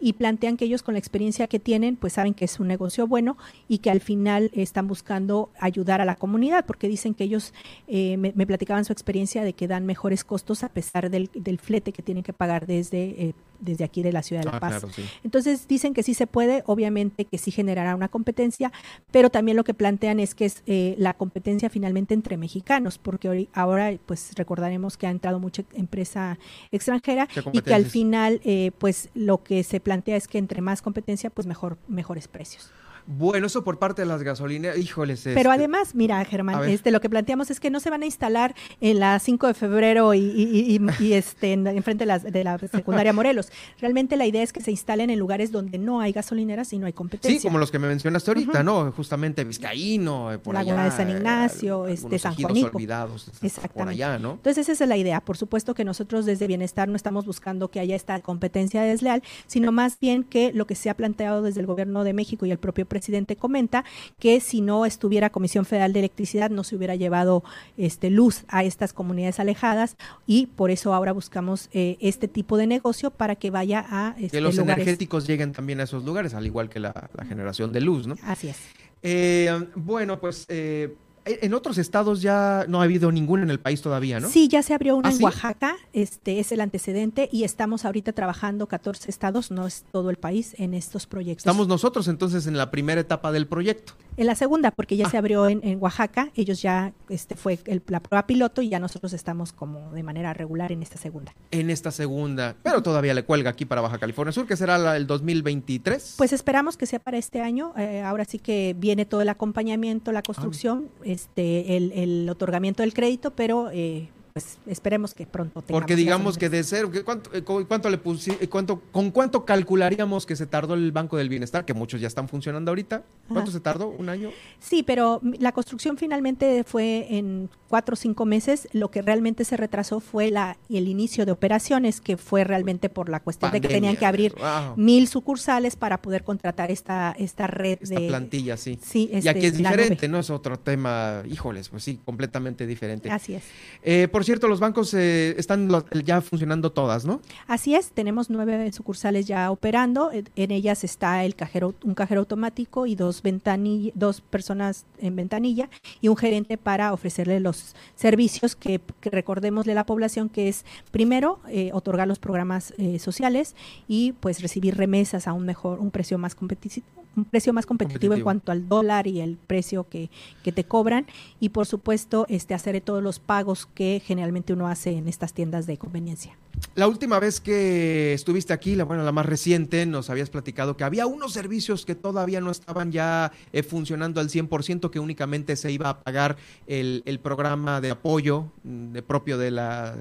y 0.00 0.12
plantean 0.12 0.56
que 0.56 0.66
ellos 0.66 0.84
con 0.84 0.94
la 0.94 0.98
experiencia 0.98 1.48
que 1.48 1.58
tienen, 1.58 1.96
pues 1.96 2.12
saben 2.12 2.34
que 2.34 2.44
es 2.44 2.60
un 2.60 2.68
negocio 2.68 3.08
bueno 3.08 3.36
y 3.68 3.78
que 3.78 3.90
al 3.90 4.00
final 4.00 4.50
están 4.54 4.86
buscando 4.86 5.50
ayudar 5.58 6.00
a 6.00 6.04
la 6.04 6.14
comunidad, 6.14 6.64
porque 6.64 6.88
dicen 6.88 7.14
que 7.14 7.24
ellos 7.24 7.52
eh, 7.88 8.16
me, 8.16 8.32
platicaban 8.46 8.84
su 8.84 8.92
experiencia 8.92 9.42
de 9.42 9.54
que 9.54 9.66
dan 9.66 9.84
mejores 9.84 10.22
costos 10.22 10.62
a 10.62 10.68
pesar 10.68 11.10
del, 11.10 11.28
del 11.34 11.58
flete 11.58 11.92
que 11.92 12.02
tienen 12.02 12.22
que 12.22 12.32
pagar 12.32 12.65
desde 12.66 13.28
eh, 13.28 13.34
desde 13.60 13.84
aquí 13.84 14.02
de 14.02 14.12
la 14.12 14.22
ciudad 14.22 14.42
de 14.42 14.50
La 14.50 14.56
ah, 14.56 14.60
Paz. 14.60 14.84
Entonces 15.24 15.68
dicen 15.68 15.94
que 15.94 16.02
sí 16.02 16.14
se 16.14 16.26
puede, 16.26 16.62
obviamente 16.66 17.24
que 17.24 17.38
sí 17.38 17.50
generará 17.50 17.94
una 17.94 18.08
competencia, 18.08 18.72
pero 19.10 19.30
también 19.30 19.56
lo 19.56 19.64
que 19.64 19.74
plantean 19.74 20.20
es 20.20 20.34
que 20.34 20.46
es 20.46 20.62
eh, 20.66 20.94
la 20.98 21.14
competencia 21.14 21.70
finalmente 21.70 22.14
entre 22.14 22.36
mexicanos, 22.36 22.98
porque 22.98 23.48
ahora 23.52 23.92
pues 24.06 24.32
recordaremos 24.36 24.96
que 24.96 25.06
ha 25.06 25.10
entrado 25.10 25.40
mucha 25.40 25.64
empresa 25.74 26.38
extranjera 26.70 27.28
y 27.52 27.60
que 27.60 27.74
al 27.74 27.86
final 27.86 28.40
eh, 28.44 28.72
pues 28.78 29.10
lo 29.14 29.42
que 29.42 29.62
se 29.62 29.80
plantea 29.80 30.16
es 30.16 30.28
que 30.28 30.38
entre 30.38 30.60
más 30.60 30.82
competencia 30.82 31.30
pues 31.30 31.46
mejor 31.46 31.78
mejores 31.88 32.28
precios. 32.28 32.70
Bueno, 33.06 33.46
eso 33.46 33.62
por 33.62 33.78
parte 33.78 34.02
de 34.02 34.06
las 34.06 34.22
gasolineras, 34.22 34.78
híjoles. 34.78 35.20
Pero 35.22 35.38
este, 35.38 35.48
además, 35.48 35.94
mira, 35.94 36.24
Germán, 36.24 36.68
este, 36.68 36.90
lo 36.90 37.00
que 37.00 37.08
planteamos 37.08 37.50
es 37.50 37.60
que 37.60 37.70
no 37.70 37.78
se 37.78 37.88
van 37.88 38.02
a 38.02 38.06
instalar 38.06 38.54
en 38.80 38.98
la 38.98 39.18
5 39.18 39.46
de 39.46 39.54
febrero 39.54 40.12
y, 40.12 40.80
y, 41.00 41.12
este, 41.12 41.52
en, 41.52 41.82
frente 41.84 42.02
de 42.02 42.06
la, 42.06 42.18
de 42.18 42.44
la, 42.44 42.58
secundaria 42.58 43.12
Morelos. 43.12 43.48
Realmente 43.80 44.16
la 44.16 44.26
idea 44.26 44.42
es 44.42 44.52
que 44.52 44.60
se 44.60 44.72
instalen 44.72 45.10
en 45.10 45.18
lugares 45.18 45.52
donde 45.52 45.78
no 45.78 46.00
hay 46.00 46.12
gasolineras 46.12 46.72
y 46.72 46.78
no 46.78 46.86
hay 46.86 46.92
competencia. 46.92 47.40
Sí, 47.40 47.46
como 47.46 47.58
los 47.58 47.70
que 47.70 47.78
me 47.78 47.86
mencionaste 47.86 48.30
ahorita, 48.30 48.62
¿no? 48.64 48.90
Justamente 48.92 49.44
Vizcaíno, 49.44 50.32
eh, 50.32 50.38
por 50.38 50.54
Laguna 50.54 50.84
allá. 50.84 50.90
de 50.90 50.96
San 50.96 51.10
Ignacio, 51.10 51.86
este, 51.86 52.18
San 52.18 52.34
Juanico. 52.34 52.70
olvidados, 52.74 53.28
Exactamente. 53.40 53.78
por 53.78 53.88
allá, 53.88 54.18
¿no? 54.18 54.32
Entonces 54.32 54.68
esa 54.68 54.84
es 54.84 54.88
la 54.88 54.96
idea. 54.96 55.20
Por 55.20 55.36
supuesto 55.36 55.74
que 55.74 55.84
nosotros 55.84 56.26
desde 56.26 56.48
Bienestar 56.48 56.88
no 56.88 56.96
estamos 56.96 57.24
buscando 57.24 57.68
que 57.70 57.78
haya 57.78 57.94
esta 57.94 58.18
competencia 58.20 58.82
desleal, 58.82 59.22
sino 59.46 59.70
más 59.70 60.00
bien 60.00 60.24
que 60.24 60.52
lo 60.52 60.66
que 60.66 60.74
se 60.74 60.90
ha 60.90 60.94
planteado 60.94 61.42
desde 61.42 61.60
el 61.60 61.66
gobierno 61.66 62.02
de 62.02 62.12
México 62.12 62.46
y 62.46 62.50
el 62.50 62.58
propio 62.58 62.84
presidente 62.84 62.95
comenta 63.36 63.84
que 64.18 64.40
si 64.40 64.60
no 64.60 64.86
estuviera 64.86 65.30
Comisión 65.30 65.64
Federal 65.64 65.92
de 65.92 66.00
Electricidad 66.00 66.50
no 66.50 66.64
se 66.64 66.76
hubiera 66.76 66.94
llevado 66.94 67.42
este 67.76 68.10
luz 68.10 68.44
a 68.48 68.64
estas 68.64 68.92
comunidades 68.92 69.40
alejadas 69.40 69.96
y 70.26 70.46
por 70.46 70.70
eso 70.70 70.94
ahora 70.94 71.12
buscamos 71.12 71.68
eh, 71.72 71.96
este 72.00 72.28
tipo 72.28 72.56
de 72.56 72.66
negocio 72.66 73.10
para 73.10 73.36
que 73.36 73.50
vaya 73.50 73.84
a 73.88 74.14
que 74.16 74.26
este, 74.26 74.40
los 74.40 74.58
energéticos 74.58 75.26
lleguen 75.26 75.52
también 75.52 75.80
a 75.80 75.84
esos 75.84 76.04
lugares, 76.04 76.34
al 76.34 76.46
igual 76.46 76.68
que 76.68 76.80
la, 76.80 77.10
generación 77.28 77.72
de 77.72 77.80
luz, 77.80 78.06
¿no? 78.06 78.16
Así 78.22 78.48
es. 78.48 78.56
Eh, 79.02 79.50
bueno, 79.74 80.20
pues 80.20 80.46
eh, 80.48 80.94
en 81.26 81.54
otros 81.54 81.78
estados 81.78 82.22
ya 82.22 82.64
no 82.68 82.80
ha 82.80 82.84
habido 82.84 83.10
ninguno 83.10 83.42
en 83.42 83.50
el 83.50 83.60
país 83.60 83.82
todavía, 83.82 84.20
¿no? 84.20 84.28
Sí, 84.30 84.48
ya 84.48 84.62
se 84.62 84.74
abrió 84.74 84.96
uno 84.96 85.08
¿Ah, 85.08 85.12
en 85.12 85.22
Oaxaca, 85.22 85.76
este 85.92 86.38
es 86.38 86.52
el 86.52 86.60
antecedente 86.60 87.28
y 87.32 87.44
estamos 87.44 87.84
ahorita 87.84 88.12
trabajando 88.12 88.66
14 88.68 89.10
estados, 89.10 89.50
no 89.50 89.66
es 89.66 89.84
todo 89.92 90.10
el 90.10 90.16
país, 90.16 90.54
en 90.58 90.74
estos 90.74 91.06
proyectos. 91.06 91.42
Estamos 91.42 91.68
nosotros 91.68 92.08
entonces 92.08 92.46
en 92.46 92.56
la 92.56 92.70
primera 92.70 93.00
etapa 93.00 93.32
del 93.32 93.46
proyecto. 93.46 93.94
En 94.16 94.26
la 94.26 94.34
segunda, 94.34 94.70
porque 94.70 94.96
ya 94.96 95.06
ah. 95.06 95.10
se 95.10 95.18
abrió 95.18 95.48
en, 95.48 95.78
Oaxaca, 95.80 96.30
ellos 96.34 96.62
ya, 96.62 96.92
este 97.08 97.36
fue 97.36 97.58
la 97.88 98.00
prueba 98.00 98.26
piloto 98.26 98.62
y 98.62 98.68
ya 98.68 98.78
nosotros 98.78 99.12
estamos 99.12 99.52
como 99.52 99.92
de 99.92 100.02
manera 100.02 100.32
regular 100.32 100.72
en 100.72 100.82
esta 100.82 100.96
segunda. 100.96 101.34
En 101.50 101.70
esta 101.70 101.90
segunda, 101.90 102.56
pero 102.62 102.82
todavía 102.82 103.14
le 103.14 103.24
cuelga 103.24 103.50
aquí 103.50 103.64
para 103.64 103.80
Baja 103.80 103.98
California 103.98 104.32
Sur, 104.32 104.46
que 104.46 104.56
será 104.56 104.96
el 104.96 105.06
2023. 105.06 106.14
Pues 106.16 106.32
esperamos 106.32 106.76
que 106.76 106.86
sea 106.86 106.98
para 106.98 107.18
este 107.18 107.42
año, 107.42 107.74
eh, 107.76 108.02
ahora 108.02 108.24
sí 108.24 108.38
que 108.38 108.74
viene 108.78 109.04
todo 109.04 109.20
el 109.20 109.28
acompañamiento, 109.28 110.12
la 110.12 110.22
construcción, 110.22 110.88
ah. 111.00 111.02
este, 111.04 111.76
el, 111.76 111.92
el, 111.92 112.28
otorgamiento 112.28 112.82
del 112.82 112.94
crédito, 112.94 113.32
pero 113.32 113.70
eh, 113.72 114.08
pues 114.36 114.58
esperemos 114.66 115.14
que 115.14 115.24
pronto 115.24 115.62
tengamos. 115.62 115.80
Porque 115.80 115.96
digamos 115.96 116.36
que 116.36 116.50
de 116.50 116.62
cero, 116.62 116.90
¿cuánto, 117.06 117.30
eh, 117.32 117.42
cuánto 117.42 117.88
le 117.88 117.96
eh, 117.96 118.48
cuánto, 118.48 118.82
¿con 118.92 119.10
cuánto 119.10 119.46
calcularíamos 119.46 120.26
que 120.26 120.36
se 120.36 120.44
tardó 120.44 120.74
el 120.74 120.92
Banco 120.92 121.16
del 121.16 121.30
Bienestar? 121.30 121.64
Que 121.64 121.72
muchos 121.72 122.02
ya 122.02 122.06
están 122.06 122.28
funcionando 122.28 122.70
ahorita. 122.70 123.02
¿Cuánto 123.28 123.50
se 123.50 123.60
tardó? 123.60 123.88
¿Un 123.88 124.10
año? 124.10 124.30
Sí, 124.60 124.82
pero 124.82 125.22
la 125.38 125.52
construcción 125.52 125.96
finalmente 125.96 126.64
fue 126.64 127.06
en 127.16 127.48
cuatro 127.68 127.94
o 127.94 127.96
cinco 127.96 128.26
meses. 128.26 128.68
Lo 128.72 128.90
que 128.90 129.00
realmente 129.00 129.42
se 129.46 129.56
retrasó 129.56 130.00
fue 130.00 130.30
la, 130.30 130.58
el 130.68 130.86
inicio 130.86 131.24
de 131.24 131.32
operaciones, 131.32 132.02
que 132.02 132.18
fue 132.18 132.44
realmente 132.44 132.90
por 132.90 133.08
la 133.08 133.20
cuestión 133.20 133.50
de 133.52 133.62
que 133.62 133.68
tenían 133.68 133.96
que 133.96 134.04
abrir 134.04 134.34
mil 134.76 135.08
sucursales 135.08 135.76
para 135.76 136.02
poder 136.02 136.24
contratar 136.24 136.70
esta, 136.70 137.16
esta 137.18 137.46
red 137.46 137.78
esta 137.80 137.98
de 137.98 138.08
plantilla, 138.08 138.58
sí. 138.58 138.78
Sí, 138.82 139.08
y 139.10 139.28
aquí 139.28 139.46
es 139.46 139.52
este, 139.52 139.58
diferente, 139.58 140.08
¿no? 140.08 140.18
Es 140.18 140.28
otro 140.28 140.58
tema, 140.58 141.22
híjoles, 141.26 141.70
pues 141.70 141.84
sí, 141.84 141.98
completamente 142.04 142.66
diferente. 142.66 143.10
Así 143.10 143.34
es. 143.34 143.42
Eh, 143.82 144.08
por 144.08 144.25
cierto, 144.26 144.48
los 144.48 144.60
bancos 144.60 144.92
eh, 144.94 145.34
están 145.38 145.68
ya 146.04 146.20
funcionando 146.20 146.70
todas, 146.70 147.04
¿no? 147.04 147.20
Así 147.46 147.74
es, 147.74 147.90
tenemos 147.90 148.30
nueve 148.30 148.70
sucursales 148.72 149.26
ya 149.26 149.50
operando. 149.50 150.10
En 150.12 150.50
ellas 150.50 150.84
está 150.84 151.24
el 151.24 151.34
cajero, 151.34 151.74
un 151.82 151.94
cajero 151.94 152.20
automático 152.20 152.86
y 152.86 152.94
dos 152.94 153.22
ventanilla, 153.22 153.92
dos 153.94 154.20
personas 154.20 154.84
en 154.98 155.16
ventanilla 155.16 155.68
y 156.00 156.08
un 156.08 156.16
gerente 156.16 156.58
para 156.58 156.92
ofrecerle 156.92 157.40
los 157.40 157.74
servicios 157.94 158.56
que, 158.56 158.80
recordemosle 159.02 159.72
a 159.72 159.74
la 159.74 159.86
población 159.86 160.28
que 160.28 160.48
es 160.48 160.64
primero 160.90 161.40
eh, 161.48 161.70
otorgar 161.72 162.08
los 162.08 162.18
programas 162.18 162.74
eh, 162.78 162.98
sociales 162.98 163.54
y 163.88 164.12
pues 164.12 164.42
recibir 164.42 164.76
remesas 164.76 165.26
a 165.26 165.32
un 165.32 165.46
mejor, 165.46 165.78
un 165.78 165.90
precio 165.90 166.18
más 166.18 166.34
competitivo, 166.34 166.86
un 167.16 167.24
precio 167.24 167.52
más 167.52 167.66
competitivo, 167.66 168.14
en 168.14 168.22
cuanto 168.22 168.52
al 168.52 168.68
dólar 168.68 169.06
y 169.06 169.20
el 169.20 169.36
precio 169.36 169.88
que, 169.88 170.10
que 170.44 170.52
te 170.52 170.64
cobran 170.64 171.06
y 171.40 171.48
por 171.48 171.66
supuesto 171.66 172.26
este 172.28 172.54
hacer 172.54 172.80
todos 172.80 173.02
los 173.02 173.18
pagos 173.18 173.66
que 173.66 174.02
generalmente 174.04 174.52
uno 174.52 174.68
hace 174.68 174.92
en 174.92 175.08
estas 175.08 175.32
tiendas 175.32 175.66
de 175.66 175.78
conveniencia. 175.78 176.36
La 176.74 176.88
última 176.88 177.18
vez 177.18 177.40
que 177.40 178.14
estuviste 178.14 178.52
aquí, 178.52 178.76
la, 178.76 178.84
bueno, 178.84 179.02
la 179.02 179.12
más 179.12 179.26
reciente, 179.26 179.84
nos 179.86 180.10
habías 180.10 180.30
platicado 180.30 180.76
que 180.76 180.84
había 180.84 181.06
unos 181.06 181.32
servicios 181.32 181.84
que 181.84 181.94
todavía 181.94 182.40
no 182.40 182.50
estaban 182.50 182.92
ya 182.92 183.32
eh, 183.52 183.62
funcionando 183.62 184.20
al 184.20 184.28
100%, 184.28 184.90
que 184.90 184.98
únicamente 184.98 185.56
se 185.56 185.70
iba 185.70 185.90
a 185.90 186.00
pagar 186.00 186.36
el, 186.66 187.02
programa 187.22 187.80
de 187.80 187.90
apoyo 187.90 188.52
mm, 188.64 188.92
de 188.92 189.02
propio 189.02 189.38
de 189.38 189.50
la 189.50 189.96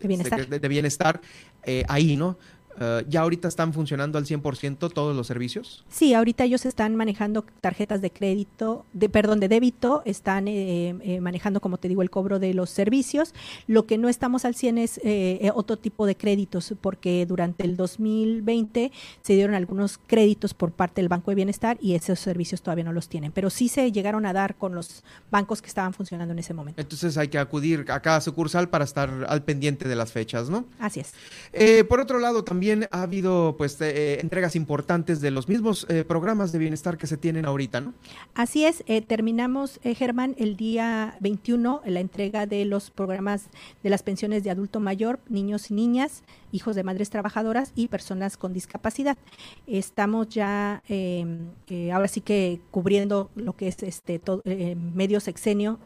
de 0.00 0.68
bienestar, 0.68 1.20
eh, 1.64 1.84
ahí, 1.88 2.16
¿no? 2.16 2.36
Eh, 2.80 3.04
¿Ya 3.08 3.22
ahorita 3.22 3.48
están 3.48 3.72
funcionando 3.72 4.18
al 4.18 4.26
100% 4.26 4.92
todos 4.92 5.16
los 5.16 5.26
servicios? 5.26 5.84
Sí, 5.88 6.14
ahorita 6.14 6.44
ellos 6.44 6.66
están 6.66 6.96
manejando 6.96 7.44
tarjetas 7.60 8.02
de 8.02 8.10
crédito, 8.10 8.84
de 8.92 9.08
perdón, 9.08 9.40
de 9.40 9.48
débito, 9.48 10.02
están 10.04 10.48
eh, 10.48 10.94
eh, 11.00 11.20
manejando, 11.20 11.60
como 11.60 11.78
te 11.78 11.88
digo, 11.88 12.02
el 12.02 12.10
cobro 12.10 12.38
de 12.38 12.54
los 12.54 12.70
servicios. 12.70 13.34
Lo 13.66 13.86
que 13.86 13.98
no 13.98 14.08
estamos 14.08 14.44
al 14.44 14.54
100 14.54 14.78
es 14.78 15.00
otro 15.54 15.76
tipo 15.76 16.06
de 16.06 16.16
créditos, 16.16 16.74
porque 16.80 17.24
durante 17.26 17.64
el 17.64 17.76
2020 17.76 18.92
se 19.22 19.32
dieron 19.32 19.54
algunos 19.54 19.98
créditos 19.98 20.54
por 20.54 20.72
parte 20.72 21.00
del 21.00 21.08
Banco 21.08 21.30
de 21.30 21.36
Bienestar 21.36 21.78
y 21.80 21.94
esos 21.94 22.18
servicios 22.18 22.62
todavía 22.62 22.84
no 22.84 22.92
los 22.92 23.08
tienen, 23.08 23.32
pero 23.32 23.50
sí 23.50 23.68
se 23.68 23.90
llegaron 23.92 24.26
a 24.26 24.32
dar 24.32 24.56
con 24.56 24.74
los 24.74 25.02
bancos 25.30 25.62
que 25.62 25.68
estaban 25.68 25.94
funcionando 25.94 26.32
en 26.32 26.38
ese 26.38 26.54
momento. 26.54 26.80
Entonces 26.80 27.16
hay 27.16 27.28
que 27.28 27.38
acudir 27.38 27.86
a 27.88 28.00
cada 28.00 28.20
sucursal 28.20 28.68
para 28.68 28.84
estar 28.84 29.26
al 29.28 29.42
pendiente 29.44 29.88
de 29.88 29.96
las 29.96 30.12
fechas, 30.12 30.50
¿no? 30.50 30.66
Así 30.78 31.00
es. 31.00 31.14
por 31.86 32.00
otro 32.00 32.18
lado, 32.18 32.44
también 32.44 32.65
ha 32.72 33.02
habido 33.02 33.56
pues 33.56 33.80
eh, 33.80 34.20
entregas 34.20 34.56
importantes 34.56 35.20
de 35.20 35.30
los 35.30 35.48
mismos 35.48 35.86
eh, 35.88 36.04
programas 36.04 36.52
de 36.52 36.58
bienestar 36.58 36.96
que 36.98 37.06
se 37.06 37.16
tienen 37.16 37.46
ahorita, 37.46 37.80
¿no? 37.80 37.94
Así 38.34 38.64
es, 38.64 38.84
eh, 38.86 39.02
terminamos, 39.02 39.80
Germán, 39.82 40.34
el 40.38 40.56
día 40.56 41.16
21 41.20 41.82
la 41.86 42.00
entrega 42.00 42.46
de 42.46 42.64
los 42.64 42.90
programas 42.90 43.48
de 43.82 43.90
las 43.90 44.02
pensiones 44.02 44.44
de 44.44 44.50
adulto 44.50 44.80
mayor, 44.80 45.20
niños 45.28 45.70
y 45.70 45.74
niñas, 45.74 46.22
hijos 46.52 46.76
de 46.76 46.84
madres 46.84 47.10
trabajadoras 47.10 47.72
y 47.74 47.88
personas 47.88 48.36
con 48.36 48.52
discapacidad. 48.52 49.16
Estamos 49.66 50.28
ya 50.28 50.82
ahora 51.92 52.08
sí 52.08 52.20
que 52.20 52.60
cubriendo 52.70 53.30
lo 53.34 53.54
que 53.54 53.68
es 53.68 53.82
este 53.82 54.18
todo, 54.18 54.42
medio 54.44 55.20
sexenio 55.20 55.78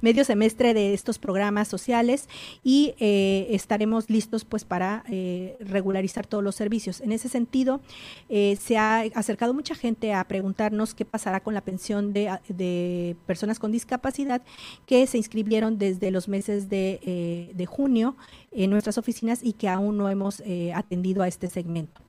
medio 0.00 0.24
semestre 0.24 0.74
de 0.74 0.94
estos 0.94 1.18
programas 1.18 1.68
sociales 1.68 2.28
y 2.62 2.94
eh, 2.98 3.48
estaremos 3.50 4.10
listos 4.10 4.44
pues 4.44 4.64
para 4.64 5.04
eh, 5.08 5.56
regularizar 5.60 6.26
todos 6.26 6.44
los 6.44 6.54
servicios. 6.54 7.00
En 7.00 7.12
ese 7.12 7.28
sentido, 7.28 7.80
eh, 8.28 8.56
se 8.60 8.76
ha 8.78 9.00
acercado 9.14 9.54
mucha 9.54 9.74
gente 9.74 10.12
a 10.12 10.24
preguntarnos 10.24 10.94
qué 10.94 11.04
pasará 11.04 11.40
con 11.40 11.54
la 11.54 11.62
pensión 11.62 12.12
de, 12.12 13.16
personas 13.26 13.58
con 13.58 13.72
discapacidad 13.72 14.42
que 14.86 15.06
se 15.06 15.18
inscribieron 15.18 15.78
desde 15.78 16.10
los 16.10 16.28
meses 16.28 16.68
de 16.68 17.66
junio 17.68 18.16
en 18.54 18.70
nuestras 18.70 18.98
oficinas 18.98 19.40
y 19.42 19.54
que 19.54 19.68
aún 19.68 19.96
no 19.96 20.08
hemos 20.08 20.42
atendido 20.74 21.22
a 21.22 21.28
este 21.28 21.48
segmento. 21.48 22.00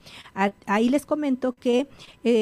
ahí 0.66 0.90
les 0.90 1.06
comento 1.06 1.54
que 1.54 1.88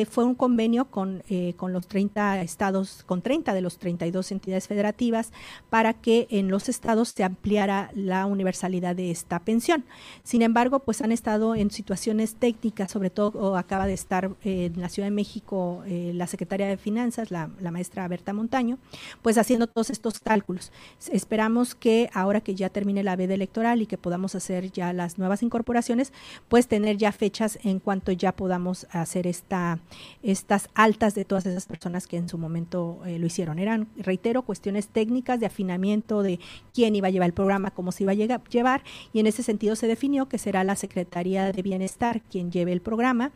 fue 0.10 0.24
un 0.24 0.36
convenio 0.36 0.86
con, 0.86 1.24
con 1.55 1.74
los 1.74 1.88
30 1.88 2.41
estados, 2.41 3.03
con 3.05 3.22
30 3.22 3.53
de 3.53 3.62
los 3.62 3.77
30 3.77 3.91
32 3.98 4.31
entidades 4.31 4.67
federativas 4.67 5.31
para 5.70 5.93
que 5.93 6.27
en 6.29 6.50
los 6.50 6.70
estados 6.70 7.10
se 7.10 7.24
ampliara 7.24 7.91
la 7.93 8.25
universalidad 8.25 8.96
de 8.96 9.12
esta 9.12 9.39
pensión. 9.39 9.84
Sin 10.24 10.41
embargo, 10.41 10.79
pues 10.79 11.01
han 11.01 11.12
estado 11.12 11.55
en 11.55 11.72
situaciones 11.72 12.36
técnicas, 12.36 12.91
sobre 12.91 13.10
todo 13.10 13.58
acaba 13.58 13.86
de 13.86 13.93
estar 13.93 14.31
en 14.43 14.79
la 14.79 14.89
Ciudad 14.89 15.08
de 15.08 15.12
México 15.12 15.84
eh, 15.86 16.12
la 16.15 16.27
secretaria 16.27 16.67
de 16.67 16.77
Finanzas, 16.77 17.31
la, 17.31 17.50
la 17.60 17.72
maestra 17.72 18.08
Berta 18.08 18.34
Montaño, 18.34 18.77
pues 19.22 19.38
haciendo 19.38 19.67
todos 19.67 19.89
estos 19.89 20.20
cálculos. 20.20 20.72
Esperamos 21.12 21.75
que 21.75 22.10
ahora 22.13 22.41
que 22.41 22.55
ya 22.55 22.70
termine 22.70 23.03
la 23.03 23.15
veda 23.15 23.34
electoral 23.34 23.81
y 23.81 23.86
que 23.91 23.98
podamos 23.98 24.36
hacer 24.36 24.71
ya 24.71 24.93
las 24.93 25.17
nuevas 25.17 25.43
incorporaciones, 25.43 26.13
pues 26.48 26.69
tener 26.69 26.95
ya 26.95 27.12
fechas 27.12 27.60
en 27.62 27.79
cuanto 27.81 28.13
ya 28.13 28.31
podamos 28.31 28.88
hacer 28.89 29.27
esta, 29.27 29.79
estas 30.24 30.69
altas 30.75 31.13
de 31.13 31.25
todas 31.25 31.45
esas 31.45 31.65
personas 31.65 32.07
que 32.07 32.15
en 32.15 32.29
su 32.29 32.38
momento 32.38 33.01
eh, 33.05 33.19
lo 33.19 33.25
hicieron. 33.25 33.60
Eran, 33.60 33.89
reitero, 33.98 34.43
cuestiones 34.43 34.88
técnicas 34.88 35.41
de 35.41 35.45
afinamiento 35.45 36.24
de 36.24 36.39
quién 36.74 36.95
iba 36.95 37.10
a 37.10 37.12
llevar 37.12 37.27
el 37.27 37.33
programa, 37.33 37.71
cómo 37.71 37.91
se 37.91 38.03
iba 38.03 38.13
a 38.13 38.15
llevar, 38.15 38.81
y 39.12 39.19
en 39.19 39.27
ese 39.27 39.43
sentido 39.43 39.75
se 39.75 39.88
definió 39.88 40.29
que 40.29 40.38
será 40.38 40.63
la 40.63 40.77
Secretaría 40.77 41.51
de 41.51 41.62
Bienestar 41.62 42.21
quien 42.21 42.50
lleve 42.50 42.71
el 42.71 42.79
programa, 42.79 43.33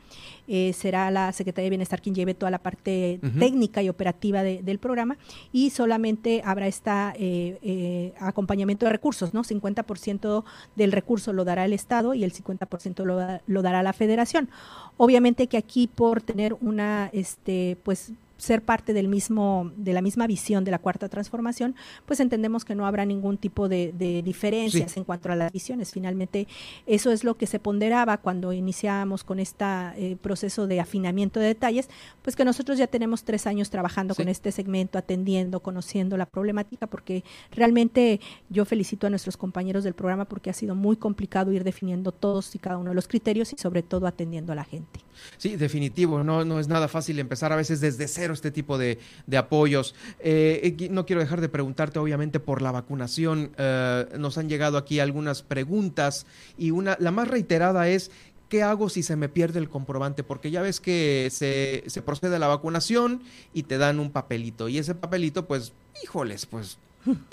eh, 0.48 0.72
será 0.72 1.12
la 1.12 1.34
Secretaría 1.34 1.66
de 1.66 1.72
Bienestar 1.72 2.02
quien 2.02 2.16
lleve 2.16 2.34
toda 2.34 2.50
la 2.50 2.60
parte 2.60 3.20
técnica 3.38 3.84
y 3.84 3.90
operativa 3.90 4.42
del 4.42 4.80
programa, 4.80 5.18
y 5.52 5.72
solamente 5.72 6.42
habrá 6.46 6.68
esta 6.68 7.14
eh, 7.18 8.14
acompañamiento 8.20 8.86
de 8.86 8.94
recursos, 8.94 9.34
¿no? 9.34 9.44
50% 9.44 10.45
del 10.76 10.92
recurso 10.92 11.34
lo 11.34 11.46
dará 11.46 11.66
el 11.66 11.74
Estado 11.74 12.14
y 12.14 12.24
el 12.24 12.34
50% 12.34 13.04
lo, 13.04 13.42
lo 13.46 13.62
dará 13.62 13.84
la 13.84 13.94
Federación. 13.94 14.50
Obviamente 14.98 15.48
que 15.48 15.58
aquí 15.58 15.88
por 15.88 16.22
tener 16.22 16.56
una, 16.62 17.10
este, 17.14 17.78
pues 17.84 18.14
ser 18.38 18.62
parte 18.64 18.94
del 18.94 19.08
mismo, 19.08 19.72
de 19.78 19.94
la 19.94 20.02
misma 20.02 20.28
visión 20.28 20.64
de 20.64 20.72
la 20.72 20.80
cuarta 20.80 21.10
transformación, 21.10 21.76
pues 22.06 22.20
entendemos 22.20 22.66
que 22.66 22.76
no 22.76 22.86
habrá 22.86 23.06
ningún 23.06 23.38
tipo 23.38 23.70
de, 23.70 23.94
diferencias 24.24 24.98
en 24.98 25.04
cuanto 25.04 25.32
a 25.32 25.36
las 25.36 25.52
visiones. 25.52 25.92
Finalmente, 25.92 26.48
eso 26.86 27.12
es 27.12 27.24
lo 27.24 27.38
que 27.38 27.48
se 27.48 27.60
ponderaba 27.60 28.18
cuando 28.18 28.54
iniciábamos 28.54 29.24
con 29.24 29.40
este 29.40 30.18
proceso 30.22 30.68
de 30.68 30.80
afinamiento 30.80 31.40
de 31.40 31.48
detalles, 31.48 31.90
pues 32.22 32.36
que 32.36 32.46
nosotros 32.46 32.78
ya 32.78 32.88
tenemos 32.88 33.24
tres 33.24 33.48
años 33.48 33.70
trabajando 33.70 34.16
con 34.16 34.28
este 34.28 34.52
segmento, 34.52 34.98
atendiendo, 34.98 35.60
conociendo 35.62 36.18
la 36.18 36.26
problemática, 36.26 36.88
porque 36.88 37.24
realmente 37.52 38.20
yo 38.50 38.66
felicito 38.66 39.08
a 39.08 39.10
nuestros 39.10 39.38
compañeros 39.38 39.84
del 39.84 39.94
programa 39.94 40.26
porque 40.26 40.50
ha 40.50 40.54
sido 40.54 40.76
muy 40.76 40.98
complicado 40.98 41.52
ir 41.52 41.64
definiendo 41.64 42.12
todos 42.12 42.56
y 42.56 42.60
cada 42.60 42.78
uno 42.78 42.90
de 42.90 42.96
los 42.96 43.08
criterios 43.08 43.54
y 43.54 43.58
sobre 43.58 43.84
todo 43.84 44.08
atendiendo 44.08 44.52
a 44.52 44.56
la 44.56 44.64
gente. 44.64 45.00
Sí, 45.38 45.56
definitivo, 45.56 46.24
no, 46.24 46.44
no 46.44 46.60
es 46.60 46.68
nada 46.68 46.88
fácil 46.88 47.20
empezar 47.20 47.54
a 47.54 47.56
veces 47.56 47.80
desde 47.80 48.08
cero 48.08 48.25
este 48.34 48.52
tipo 48.52 48.78
de, 48.78 49.00
apoyos. 49.38 49.96
Eh, 50.20 50.90
no 50.92 51.06
quiero 51.06 51.22
dejar 51.22 51.42
de 51.42 51.50
preguntarte, 51.50 52.00
obviamente, 52.00 52.40
por 52.40 52.62
la 52.62 52.72
vacunación. 52.72 53.52
Eh, 53.58 54.08
nos 54.18 54.38
han 54.38 54.50
llegado 54.50 54.78
aquí 54.78 55.00
algunas 55.00 55.42
preguntas 55.44 56.26
y 56.58 56.72
una, 56.72 56.98
la 57.00 57.12
más 57.12 57.28
reiterada 57.28 57.88
es, 57.88 58.12
¿qué 58.50 58.64
hago 58.64 58.90
si 58.90 59.04
se 59.04 59.16
me 59.16 59.30
pierde 59.30 59.60
el 59.60 59.70
comprobante? 59.70 60.24
Porque 60.24 60.52
ya 60.52 60.62
ves 60.62 60.80
que 60.80 61.30
se, 61.32 61.84
se 61.88 62.02
procede 62.02 62.38
a 62.38 62.40
la 62.40 62.48
vacunación 62.48 63.24
y 63.54 63.64
te 63.64 63.78
dan 63.78 64.00
un 64.00 64.12
papelito 64.12 64.70
y 64.70 64.78
ese 64.78 64.96
papelito, 64.96 65.46
pues, 65.46 65.74
híjoles, 66.04 66.46
pues 66.46 66.78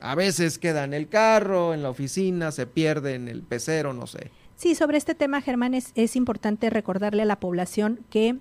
a 0.00 0.14
veces 0.14 0.58
queda 0.58 0.84
en 0.84 0.94
el 0.94 1.08
carro, 1.08 1.74
en 1.74 1.82
la 1.82 1.90
oficina, 1.90 2.52
se 2.52 2.66
pierde 2.66 3.14
en 3.14 3.28
el 3.28 3.42
pecero, 3.42 3.92
no 3.92 4.06
sé. 4.06 4.30
Sí, 4.56 4.74
sobre 4.74 4.96
este 4.96 5.14
tema, 5.14 5.40
Germán, 5.40 5.74
es, 5.74 5.92
es 5.94 6.14
importante 6.14 6.70
recordarle 6.70 7.22
a 7.22 7.24
la 7.24 7.40
población 7.40 8.00
que 8.10 8.36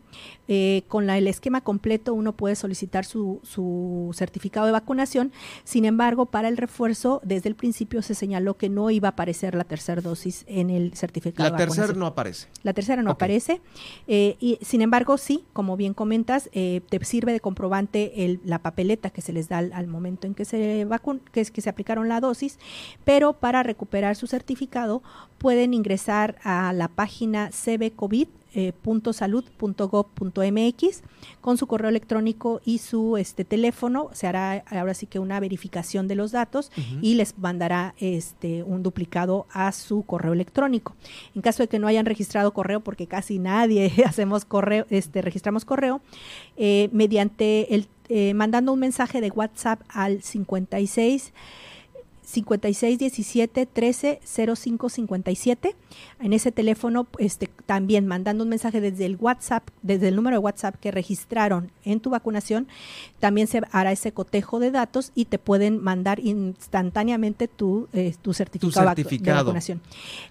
eh, 0.48 0.84
con 0.88 1.08
la, 1.08 1.18
el 1.18 1.28
esquema 1.28 1.62
completo 1.62 2.14
uno 2.14 2.34
puede 2.34 2.56
solicitar 2.56 3.06
su, 3.06 3.40
su, 3.44 4.12
certificado 4.14 4.66
de 4.66 4.72
vacunación. 4.72 5.32
Sin 5.64 5.86
embargo, 5.86 6.28
para 6.28 6.48
el 6.48 6.58
refuerzo, 6.58 7.22
desde 7.24 7.50
el 7.50 7.56
principio 7.56 8.02
se 8.02 8.14
señaló 8.14 8.58
que 8.58 8.70
no 8.70 8.92
iba 8.92 9.08
a 9.08 9.12
aparecer 9.12 9.56
la 9.56 9.64
tercera 9.64 10.02
dosis 10.02 10.44
en 10.48 10.70
el 10.70 10.94
certificado 10.94 11.50
la 11.50 11.58
de 11.58 11.64
vacunación. 11.64 11.82
La 11.82 11.88
tercera 11.88 12.00
no 12.00 12.06
aparece. 12.06 12.48
La 12.64 12.74
tercera 12.74 13.02
no 13.02 13.12
aparece. 13.12 13.62
Eh, 14.08 14.36
y 14.40 14.60
sin 14.62 14.82
embargo, 14.82 15.18
sí, 15.18 15.46
como 15.54 15.78
bien 15.78 15.94
comentas, 15.94 16.50
eh, 16.54 16.82
te 16.90 17.04
sirve 17.04 17.32
de 17.32 17.40
comprobante 17.40 18.26
el, 18.26 18.42
la 18.44 18.60
papeleta 18.60 19.10
que 19.10 19.22
se 19.22 19.34
les 19.34 19.50
da 19.50 19.60
al, 19.60 19.88
momento 19.88 20.28
en 20.28 20.36
que 20.36 20.46
se 20.46 20.86
vacun 20.86 21.22
que, 21.32 21.42
es, 21.42 21.50
que 21.50 21.62
se 21.62 21.70
aplicaron 21.70 22.10
la 22.10 22.20
dosis, 22.20 22.60
pero 23.06 23.34
para 23.34 23.64
recuperar 23.64 24.16
su 24.16 24.28
certificado 24.28 25.02
pueden 25.38 25.74
ingresar 25.74 26.11
a 26.12 26.74
la 26.74 26.88
página 26.90 27.50
cbcovid 27.52 28.28
eh, 28.54 28.74
con 31.40 31.58
su 31.58 31.68
correo 31.68 31.88
electrónico 31.88 32.60
y 32.66 32.80
su 32.80 33.16
este 33.16 33.46
teléfono. 33.46 34.10
Se 34.12 34.28
hará 34.28 34.66
ahora 34.70 34.94
sí 34.94 35.06
que 35.08 35.20
una 35.20 35.40
verificación 35.40 36.10
de 36.10 36.16
los 36.16 36.34
datos 36.34 36.70
y 37.02 37.14
les 37.14 37.38
mandará 37.38 37.96
este 37.98 38.64
un 38.64 38.84
duplicado 38.84 39.48
a 39.54 39.72
su 39.72 40.04
correo 40.04 40.34
electrónico. 40.34 40.96
En 41.34 41.42
caso 41.42 41.64
de 41.64 41.70
que 41.70 41.80
no 41.80 41.88
hayan 41.88 42.06
registrado 42.06 42.54
correo 42.54 42.82
porque 42.82 43.08
casi 43.08 43.40
nadie 43.40 43.90
hacemos 44.06 44.44
correo 44.44 44.86
este 44.90 45.22
registramos 45.22 45.64
correo 45.64 46.02
eh, 46.58 46.90
mediante 46.92 47.74
el 47.74 47.88
eh, 48.10 48.34
mandando 48.34 48.74
un 48.74 48.80
mensaje 48.80 49.22
de 49.22 49.30
WhatsApp 49.30 49.80
al 49.88 50.22
56 50.22 51.32
5617 52.32 53.66
13 53.66 54.20
05 54.56 54.90
57. 54.90 55.76
En 56.20 56.34
ese 56.34 56.52
teléfono, 56.52 57.08
este, 57.18 57.50
también 57.66 58.08
mandando 58.08 58.44
un 58.44 58.50
mensaje 58.50 58.80
desde 58.80 59.06
el 59.06 59.18
WhatsApp, 59.18 59.68
desde 59.82 60.08
el 60.08 60.16
número 60.16 60.38
de 60.38 60.40
WhatsApp 60.40 60.76
que 60.80 60.92
registraron 60.92 61.72
en 61.84 62.00
tu 62.00 62.10
vacunación, 62.10 62.68
también 63.20 63.48
se 63.48 63.62
hará 63.72 63.92
ese 63.92 64.12
cotejo 64.14 64.60
de 64.60 64.72
datos 64.72 65.12
y 65.16 65.26
te 65.26 65.40
pueden 65.40 65.84
mandar 65.84 66.20
instantáneamente 66.20 67.48
tu, 67.48 67.88
eh, 67.94 68.16
tu, 68.22 68.34
certificado, 68.34 68.96
de 68.96 69.32
vacunación. 69.32 69.82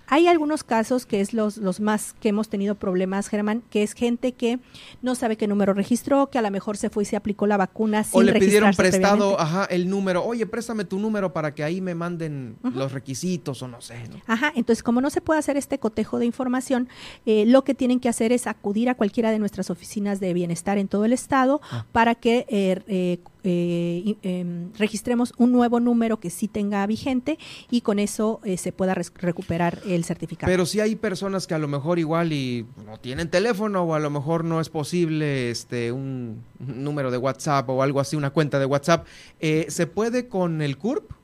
Hay 0.06 0.26
algunos 0.26 0.64
casos 0.64 1.06
que 1.06 1.20
es 1.20 1.34
los, 1.34 1.58
los 1.58 1.80
más 1.80 2.14
que 2.14 2.30
hemos 2.30 2.48
tenido 2.48 2.74
problemas, 2.74 3.28
Germán, 3.28 3.62
que 3.70 3.82
es 3.82 3.92
gente 3.92 4.32
que 4.32 4.58
no 5.02 5.14
sabe 5.14 5.36
qué 5.36 5.46
número 5.46 5.74
registró, 5.74 6.28
que 6.28 6.38
a 6.38 6.42
lo 6.42 6.50
mejor 6.50 6.76
se 6.76 6.90
fue 6.90 7.02
y 7.02 7.06
se 7.06 7.16
aplicó 7.16 7.46
la 7.46 7.56
vacuna 7.56 8.04
sin 8.04 8.18
O 8.18 8.22
le 8.22 8.32
pidieron 8.32 8.74
prestado, 8.74 9.38
ajá, 9.38 9.66
el 9.66 9.88
número. 9.90 10.24
Oye, 10.24 10.46
préstame 10.46 10.84
tu 10.84 10.98
número 10.98 11.32
para 11.32 11.54
que 11.54 11.62
ahí 11.62 11.80
me 11.80 11.89
manden 11.94 12.56
los 12.62 12.92
requisitos 12.92 13.62
o 13.62 13.68
no 13.68 13.80
sé. 13.80 13.96
Ajá, 14.26 14.52
entonces 14.54 14.82
como 14.82 15.00
no 15.00 15.10
se 15.10 15.20
puede 15.20 15.38
hacer 15.38 15.56
este 15.56 15.78
cotejo 15.78 16.18
de 16.18 16.26
información, 16.26 16.88
eh, 17.26 17.44
lo 17.46 17.64
que 17.64 17.74
tienen 17.74 18.00
que 18.00 18.08
hacer 18.08 18.32
es 18.32 18.46
acudir 18.46 18.88
a 18.88 18.94
cualquiera 18.94 19.30
de 19.30 19.38
nuestras 19.38 19.70
oficinas 19.70 20.20
de 20.20 20.34
bienestar 20.34 20.78
en 20.78 20.88
todo 20.88 21.04
el 21.04 21.12
estado 21.12 21.60
ah. 21.70 21.84
para 21.92 22.14
que 22.14 22.46
eh, 22.48 23.20
eh, 23.42 24.16
em, 24.22 24.72
registremos 24.74 25.32
un 25.38 25.52
nuevo 25.52 25.80
número 25.80 26.20
que 26.20 26.28
sí 26.28 26.48
tenga 26.48 26.86
vigente 26.86 27.38
y 27.70 27.80
con 27.80 27.98
eso 27.98 28.40
eh, 28.44 28.56
se 28.56 28.72
pueda 28.72 28.94
recuperar 28.94 29.80
el 29.86 30.04
certificado. 30.04 30.50
Pero 30.50 30.66
si 30.66 30.80
hay 30.80 30.96
personas 30.96 31.46
que 31.46 31.54
a 31.54 31.58
lo 31.58 31.68
mejor 31.68 31.98
igual 31.98 32.32
y 32.32 32.66
no 32.84 32.98
tienen 32.98 33.30
teléfono 33.30 33.82
o 33.84 33.94
a 33.94 33.98
lo 33.98 34.10
mejor 34.10 34.44
no 34.44 34.60
es 34.60 34.68
posible 34.68 35.50
este 35.50 35.92
un, 35.92 36.42
número 36.58 37.10
de 37.10 37.16
WhatsApp 37.16 37.68
o 37.70 37.82
algo 37.82 38.00
así, 38.00 38.16
una 38.16 38.30
cuenta 38.30 38.58
de 38.58 38.66
WhatsApp, 38.66 39.06
¿se 39.40 39.86
puede 39.86 40.28
con 40.28 40.60
el 40.60 40.76
CURP? 40.76 41.19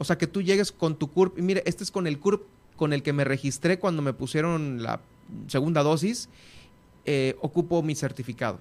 O 0.00 0.04
sea, 0.04 0.16
que 0.16 0.26
tú 0.26 0.40
llegues 0.40 0.72
con 0.72 0.96
tu 0.96 1.08
CURP 1.12 1.38
y 1.38 1.42
mire, 1.42 1.62
este 1.66 1.84
es 1.84 1.90
con 1.90 2.06
el 2.06 2.18
CURP 2.18 2.42
con 2.76 2.94
el 2.94 3.02
que 3.02 3.12
me 3.12 3.24
registré 3.24 3.78
cuando 3.78 4.00
me 4.00 4.14
pusieron 4.14 4.82
la 4.82 5.02
segunda 5.46 5.82
dosis, 5.82 6.30
ocupo 7.42 7.82
mi 7.82 7.94
certificado. 7.94 8.58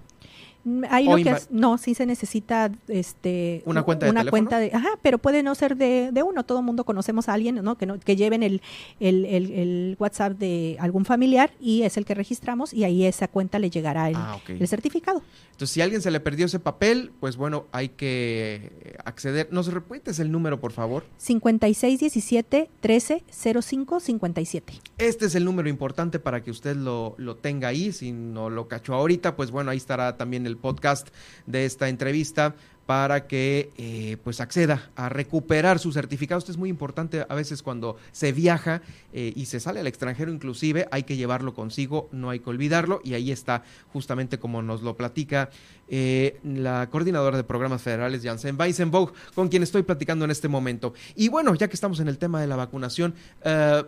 Ahí 0.89 1.05
lo 1.05 1.15
que 1.17 1.35
no, 1.49 1.77
sí 1.77 1.95
se 1.95 2.05
necesita 2.05 2.71
este 2.87 3.63
una 3.65 3.83
cuenta 3.83 4.05
de 4.05 4.11
una 4.11 4.25
cuenta 4.29 4.59
de, 4.59 4.71
ajá, 4.73 4.89
pero 5.01 5.17
puede 5.17 5.41
no 5.41 5.55
ser 5.55 5.77
de, 5.77 6.09
de 6.11 6.23
uno. 6.23 6.43
Todo 6.43 6.61
mundo 6.61 6.83
conocemos 6.83 7.29
a 7.29 7.33
alguien, 7.33 7.55
¿no? 7.63 7.77
Que 7.77 7.85
no, 7.85 7.99
que 7.99 8.15
lleven 8.15 8.43
el, 8.43 8.61
el, 8.99 9.25
el, 9.25 9.95
WhatsApp 9.99 10.33
de 10.33 10.77
algún 10.79 11.05
familiar 11.05 11.51
y 11.59 11.83
es 11.83 11.97
el 11.97 12.05
que 12.05 12.13
registramos 12.13 12.73
y 12.73 12.83
ahí 12.83 13.05
esa 13.05 13.27
cuenta 13.27 13.57
le 13.59 13.69
llegará 13.69 14.09
el, 14.09 14.15
ah, 14.15 14.37
el 14.47 14.67
certificado. 14.67 15.23
Entonces, 15.51 15.73
si 15.73 15.81
a 15.81 15.83
alguien 15.83 16.01
se 16.01 16.11
le 16.11 16.19
perdió 16.19 16.45
ese 16.45 16.59
papel, 16.59 17.11
pues 17.19 17.35
bueno, 17.35 17.65
hay 17.71 17.89
que 17.89 18.95
acceder. 19.03 19.49
¿Nos 19.51 19.71
repites 19.71 20.19
el 20.19 20.31
número, 20.31 20.59
por 20.59 20.71
favor? 20.71 21.03
5617 21.17 22.69
1305 22.81 23.99
57. 23.99 24.73
Este 24.97 25.25
es 25.25 25.35
el 25.35 25.45
número 25.45 25.69
importante 25.69 26.19
para 26.19 26.43
que 26.43 26.51
usted 26.51 26.75
lo, 26.75 27.15
lo 27.17 27.35
tenga 27.35 27.69
ahí. 27.69 27.91
Si 27.91 28.11
no 28.11 28.49
lo 28.49 28.67
cachó 28.67 28.93
ahorita, 28.93 29.35
pues 29.35 29.51
bueno, 29.51 29.71
ahí 29.71 29.77
estará 29.77 30.17
también 30.17 30.45
el 30.45 30.48
podcast 30.57 31.09
de 31.45 31.65
esta 31.65 31.89
entrevista 31.89 32.55
para 32.89 33.27
que 33.27 33.69
eh, 33.77 34.17
pues 34.23 34.41
acceda 34.41 34.89
a 34.95 35.09
recuperar 35.09 35.77
su 35.77 35.91
certificado. 35.91 36.39
Esto 36.39 36.51
es 36.51 36.57
muy 36.57 36.69
importante 36.69 37.23
a 37.29 37.35
veces 37.35 37.61
cuando 37.61 37.97
se 38.11 38.31
viaja 38.31 38.81
eh, 39.13 39.31
y 39.35 39.45
se 39.45 39.59
sale 39.59 39.79
al 39.79 39.85
extranjero 39.85 40.31
inclusive, 40.31 40.87
hay 40.89 41.03
que 41.03 41.15
llevarlo 41.15 41.53
consigo, 41.53 42.09
no 42.11 42.31
hay 42.31 42.39
que 42.39 42.49
olvidarlo 42.49 42.99
y 43.03 43.13
ahí 43.13 43.31
está 43.31 43.61
justamente 43.93 44.39
como 44.39 44.63
nos 44.63 44.81
lo 44.81 44.97
platica 44.97 45.51
eh, 45.87 46.39
la 46.43 46.89
coordinadora 46.89 47.37
de 47.37 47.43
programas 47.43 47.83
federales, 47.83 48.23
Janssen 48.23 48.59
Weissenbach, 48.59 49.13
con 49.35 49.49
quien 49.49 49.61
estoy 49.61 49.83
platicando 49.83 50.25
en 50.25 50.31
este 50.31 50.47
momento. 50.47 50.95
Y 51.15 51.29
bueno, 51.29 51.53
ya 51.53 51.67
que 51.67 51.75
estamos 51.75 51.99
en 51.99 52.07
el 52.07 52.17
tema 52.17 52.41
de 52.41 52.47
la 52.47 52.55
vacunación, 52.55 53.13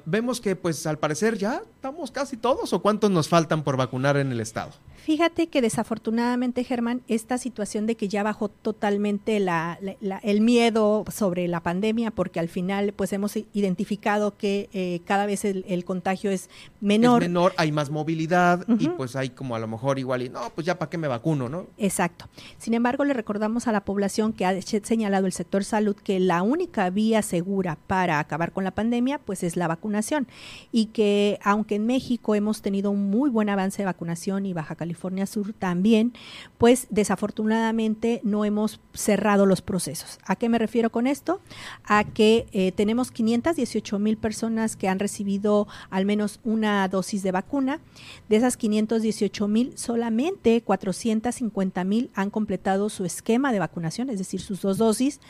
vemos 0.06 0.40
que 0.42 0.56
pues 0.56 0.86
al 0.86 1.00
parecer 1.00 1.40
ya 1.40 1.64
estamos 1.74 2.12
casi 2.12 2.38
todos 2.38 2.72
o 2.72 2.84
cuántos 2.84 3.10
nos 3.10 3.30
faltan 3.30 3.64
por 3.64 3.78
vacunar 3.78 4.18
en 4.18 4.32
el 4.32 4.42
estado. 4.42 4.74
Fíjate 5.04 5.48
que 5.48 5.62
desafortunadamente, 5.62 6.64
Germán, 6.64 7.02
esta 7.08 7.40
situación 7.40 7.88
de 7.88 7.96
que 7.96 8.08
ya 8.08 8.22
bajó 8.22 8.50
totalmente 8.50 9.40
la, 9.40 9.80
el 10.22 10.42
miedo 10.42 11.06
sobre 11.12 11.48
la 11.48 11.62
pandemia, 11.62 12.12
porque 12.12 12.40
al 12.40 12.50
final 12.50 12.94
pues 12.94 13.12
hemos 13.12 13.36
identificado 13.36 14.38
que 14.38 14.70
eh, 14.74 15.02
cada 15.06 15.26
vez 15.26 15.44
el, 15.44 15.86
contagio 15.86 16.30
es 16.30 16.52
menor. 16.82 17.24
Es 17.24 17.30
menor, 17.30 17.54
hay 17.58 17.72
más 17.72 17.90
movilidad 17.90 18.64
y 18.78 18.90
pues 18.90 19.16
hay 19.16 19.32
como 19.32 19.56
a 19.56 19.60
lo 19.60 19.68
mejor 19.68 19.98
igual 19.98 20.22
y 20.22 20.30
no, 20.30 20.52
pues 20.54 20.68
ya 20.68 20.78
para 20.78 20.92
qué 20.92 21.00
me 21.00 21.08
vacuno, 21.08 21.50
¿no? 21.50 21.66
Exacto. 21.80 22.30
Sin 22.60 22.76
embargo, 22.76 23.04
le 23.04 23.16
recordamos 23.16 23.68
a 23.68 23.72
la 23.72 23.84
población 23.84 24.34
que 24.34 24.46
ha 24.46 24.62
señalado 24.62 25.26
el 25.26 25.34
sector 25.34 25.64
salud 25.64 25.96
que 25.96 26.20
la 26.20 26.44
única 26.44 26.92
vía 26.92 27.24
segura 27.24 27.76
para 27.88 28.20
acabar 28.20 28.52
con 28.52 28.64
la 28.64 28.72
pandemia 28.72 29.18
pues 29.18 29.42
es 29.42 29.58
la 29.58 29.68
vacunación 29.68 30.28
y 30.72 30.88
que 30.88 31.40
aunque 31.44 31.76
en 31.76 31.88
México 31.88 32.36
hemos 32.36 32.62
tenido 32.62 32.92
un 32.92 33.10
muy 33.10 33.32
buen 33.32 33.50
avance 33.50 33.82
de 33.82 33.86
vacunación 33.86 34.46
y 34.46 34.54
Baja 34.54 34.76
California 34.92 35.26
Sur 35.26 35.54
también, 35.54 36.12
pues 36.58 36.88
desafortunadamente 36.90 38.20
no 38.24 38.44
hemos 38.44 38.82
cerrado 38.94 39.46
los 39.46 39.62
procesos. 39.62 40.20
¿A 40.26 40.36
qué 40.36 40.50
me 40.50 40.60
refiero 40.60 40.90
con 40.90 41.08
esto? 41.08 41.40
A 41.86 42.04
que 42.04 42.46
eh, 42.52 42.74
tenemos 42.74 43.10
518 43.12 44.00
mil 44.00 44.18
personas 44.18 44.76
que 44.76 44.90
han 44.90 45.00
recibido 45.00 45.68
al 45.90 46.06
menos 46.06 46.42
una 46.44 46.86
dosis 46.90 47.24
de 47.24 47.32
vacuna. 47.32 47.80
De 48.28 48.36
esas 48.36 48.58
518 48.58 49.48
mil, 49.48 49.78
solamente 49.78 50.62
450 50.62 51.84
mil 51.86 52.10
han 52.14 52.30
completado 52.30 52.90
su 52.90 53.06
esquema 53.06 53.54
de 53.54 53.60
vacunación, 53.60 54.10
es 54.10 54.18
decir, 54.18 54.42
sus 54.42 54.62
dos 54.62 54.78
dosis. 54.78 55.22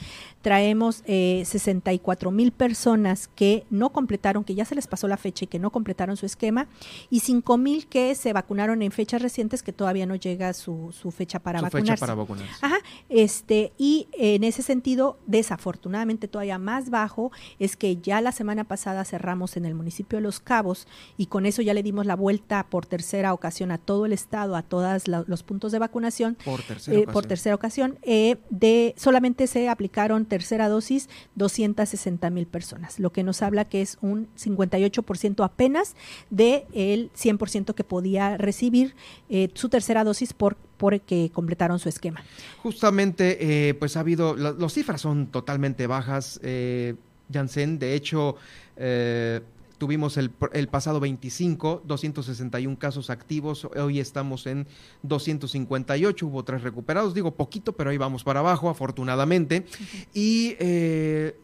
Traemos 0.41 1.03
eh, 1.05 1.43
64 1.45 2.31
mil 2.31 2.51
personas 2.51 3.29
que 3.35 3.63
no 3.69 3.91
completaron, 3.91 4.43
que 4.43 4.55
ya 4.55 4.65
se 4.65 4.73
les 4.73 4.87
pasó 4.87 5.07
la 5.07 5.17
fecha 5.17 5.45
y 5.45 5.47
que 5.47 5.59
no 5.59 5.69
completaron 5.69 6.17
su 6.17 6.25
esquema, 6.25 6.67
y 7.11 7.19
5 7.19 7.57
mil 7.59 7.85
que 7.85 8.15
se 8.15 8.33
vacunaron 8.33 8.81
en 8.81 8.91
fechas 8.91 9.21
recientes 9.21 9.50
que 9.63 9.73
todavía 9.73 10.05
no 10.05 10.15
llega 10.15 10.53
su, 10.53 10.89
su 10.91 11.11
fecha 11.11 11.39
para 11.39 11.59
su 11.59 11.65
vacunarse. 11.65 11.91
Fecha 11.91 11.99
para 11.99 12.15
vacunarse. 12.15 12.53
Ajá, 12.61 12.77
este, 13.09 13.73
y 13.77 14.07
en 14.13 14.43
ese 14.43 14.61
sentido, 14.61 15.19
desafortunadamente 15.27 16.27
todavía 16.27 16.57
más 16.57 16.89
bajo, 16.89 17.31
es 17.59 17.75
que 17.75 17.97
ya 17.97 18.21
la 18.21 18.31
semana 18.31 18.63
pasada 18.63 19.03
cerramos 19.05 19.57
en 19.57 19.65
el 19.65 19.75
municipio 19.75 20.17
de 20.17 20.23
Los 20.23 20.39
Cabos 20.39 20.87
y 21.17 21.25
con 21.27 21.45
eso 21.45 21.61
ya 21.61 21.73
le 21.73 21.83
dimos 21.83 22.05
la 22.05 22.15
vuelta 22.15 22.67
por 22.69 22.85
tercera 22.85 23.33
ocasión 23.33 23.71
a 23.71 23.77
todo 23.77 24.05
el 24.05 24.13
estado, 24.13 24.55
a 24.55 24.63
todos 24.63 25.07
los 25.07 25.43
puntos 25.43 25.71
de 25.71 25.79
vacunación. 25.79 26.37
Por 26.43 26.61
tercera 26.61 26.97
eh, 26.97 27.01
ocasión. 27.01 27.13
Por 27.13 27.25
tercera 27.25 27.55
ocasión. 27.55 27.99
Eh, 28.03 28.37
de, 28.49 28.93
solamente 28.97 29.47
se 29.47 29.69
aplicaron 29.69 30.25
tercera 30.25 30.69
dosis 30.69 31.09
260 31.35 32.29
mil 32.29 32.47
personas, 32.47 32.99
lo 32.99 33.11
que 33.11 33.23
nos 33.23 33.41
habla 33.41 33.65
que 33.65 33.81
es 33.81 33.97
un 34.01 34.27
58% 34.35 35.43
apenas 35.43 35.95
del 36.29 36.65
el 36.73 37.11
100% 37.13 37.73
que 37.73 37.83
podía 37.83 38.37
recibir 38.37 38.95
eh, 39.29 39.40
su 39.53 39.69
tercera 39.69 40.03
dosis 40.03 40.33
por 40.33 40.57
porque 40.77 41.29
completaron 41.33 41.79
su 41.79 41.89
esquema. 41.89 42.23
Justamente, 42.63 43.69
eh, 43.69 43.73
pues 43.75 43.97
ha 43.97 44.01
habido, 44.01 44.35
las 44.35 44.73
cifras 44.73 45.01
son 45.01 45.27
totalmente 45.27 45.87
bajas, 45.87 46.39
eh, 46.43 46.95
Janssen, 47.31 47.79
de 47.79 47.93
hecho, 47.95 48.35
eh, 48.77 49.41
tuvimos 49.77 50.17
el, 50.17 50.31
el, 50.53 50.67
pasado 50.67 50.99
25, 50.99 51.83
261 51.85 52.77
casos 52.77 53.09
activos, 53.09 53.65
hoy 53.75 53.99
estamos 53.99 54.45
en 54.45 54.67
258, 55.03 56.27
hubo 56.27 56.43
tres 56.43 56.61
recuperados, 56.61 57.13
digo 57.13 57.31
poquito, 57.31 57.73
pero 57.73 57.89
ahí 57.89 57.97
vamos 57.97 58.23
para 58.23 58.41
abajo, 58.41 58.69
afortunadamente, 58.69 59.65
y 60.13 60.55
eh, 60.59 61.35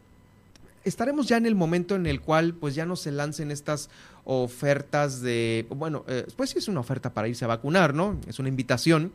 estaremos 0.83 1.27
ya 1.27 1.37
en 1.37 1.45
el 1.45 1.55
momento 1.55 1.95
en 1.95 2.05
el 2.05 2.21
cual 2.21 2.53
pues 2.53 2.75
ya 2.75 2.85
no 2.85 2.95
se 2.95 3.11
lancen 3.11 3.51
estas 3.51 3.89
ofertas 4.29 5.21
de, 5.21 5.65
bueno, 5.69 6.03
eh, 6.07 6.27
pues 6.35 6.49
sí 6.49 6.59
es 6.59 6.67
una 6.67 6.81
oferta 6.81 7.13
para 7.13 7.29
irse 7.29 7.45
a 7.45 7.47
vacunar, 7.47 7.93
¿no? 7.93 8.19
Es 8.27 8.39
una 8.39 8.49
invitación. 8.49 9.13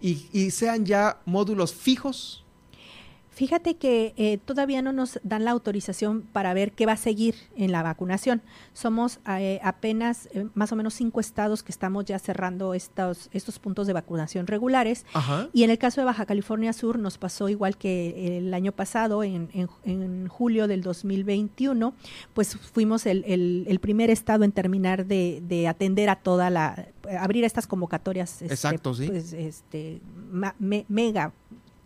Y, 0.00 0.26
y 0.32 0.50
sean 0.50 0.86
ya 0.86 1.20
módulos 1.26 1.74
fijos 1.74 2.43
Fíjate 3.34 3.74
que 3.74 4.14
eh, 4.16 4.38
todavía 4.44 4.80
no 4.80 4.92
nos 4.92 5.18
dan 5.24 5.44
la 5.44 5.50
autorización 5.50 6.22
para 6.22 6.54
ver 6.54 6.70
qué 6.70 6.86
va 6.86 6.92
a 6.92 6.96
seguir 6.96 7.34
en 7.56 7.72
la 7.72 7.82
vacunación. 7.82 8.42
Somos 8.74 9.18
eh, 9.26 9.58
apenas 9.64 10.28
eh, 10.32 10.46
más 10.54 10.70
o 10.70 10.76
menos 10.76 10.94
cinco 10.94 11.18
estados 11.18 11.64
que 11.64 11.72
estamos 11.72 12.04
ya 12.04 12.20
cerrando 12.20 12.74
estos, 12.74 13.30
estos 13.32 13.58
puntos 13.58 13.88
de 13.88 13.92
vacunación 13.92 14.46
regulares. 14.46 15.04
Y 15.52 15.64
en 15.64 15.70
el 15.70 15.78
caso 15.78 16.00
de 16.00 16.04
Baja 16.04 16.26
California 16.26 16.72
Sur 16.72 17.00
nos 17.00 17.18
pasó 17.18 17.48
igual 17.48 17.76
que 17.76 18.38
el 18.38 18.54
año 18.54 18.70
pasado, 18.70 19.24
en, 19.24 19.48
en, 19.52 20.28
julio 20.28 20.68
del 20.68 20.82
2021, 20.82 21.92
pues 22.34 22.56
fuimos 22.56 23.04
el, 23.04 23.24
el, 23.26 23.78
primer 23.80 24.10
estado 24.10 24.44
en 24.44 24.52
terminar 24.52 25.06
de, 25.06 25.42
de, 25.46 25.66
atender 25.66 26.08
a 26.08 26.16
toda 26.16 26.50
la, 26.50 26.86
abrir 27.18 27.42
estas 27.42 27.66
convocatorias. 27.66 28.42
Este, 28.42 28.54
Exacto, 28.54 28.94
sí. 28.94 29.08
Pues, 29.08 29.32
este, 29.32 30.00
mega 30.88 31.32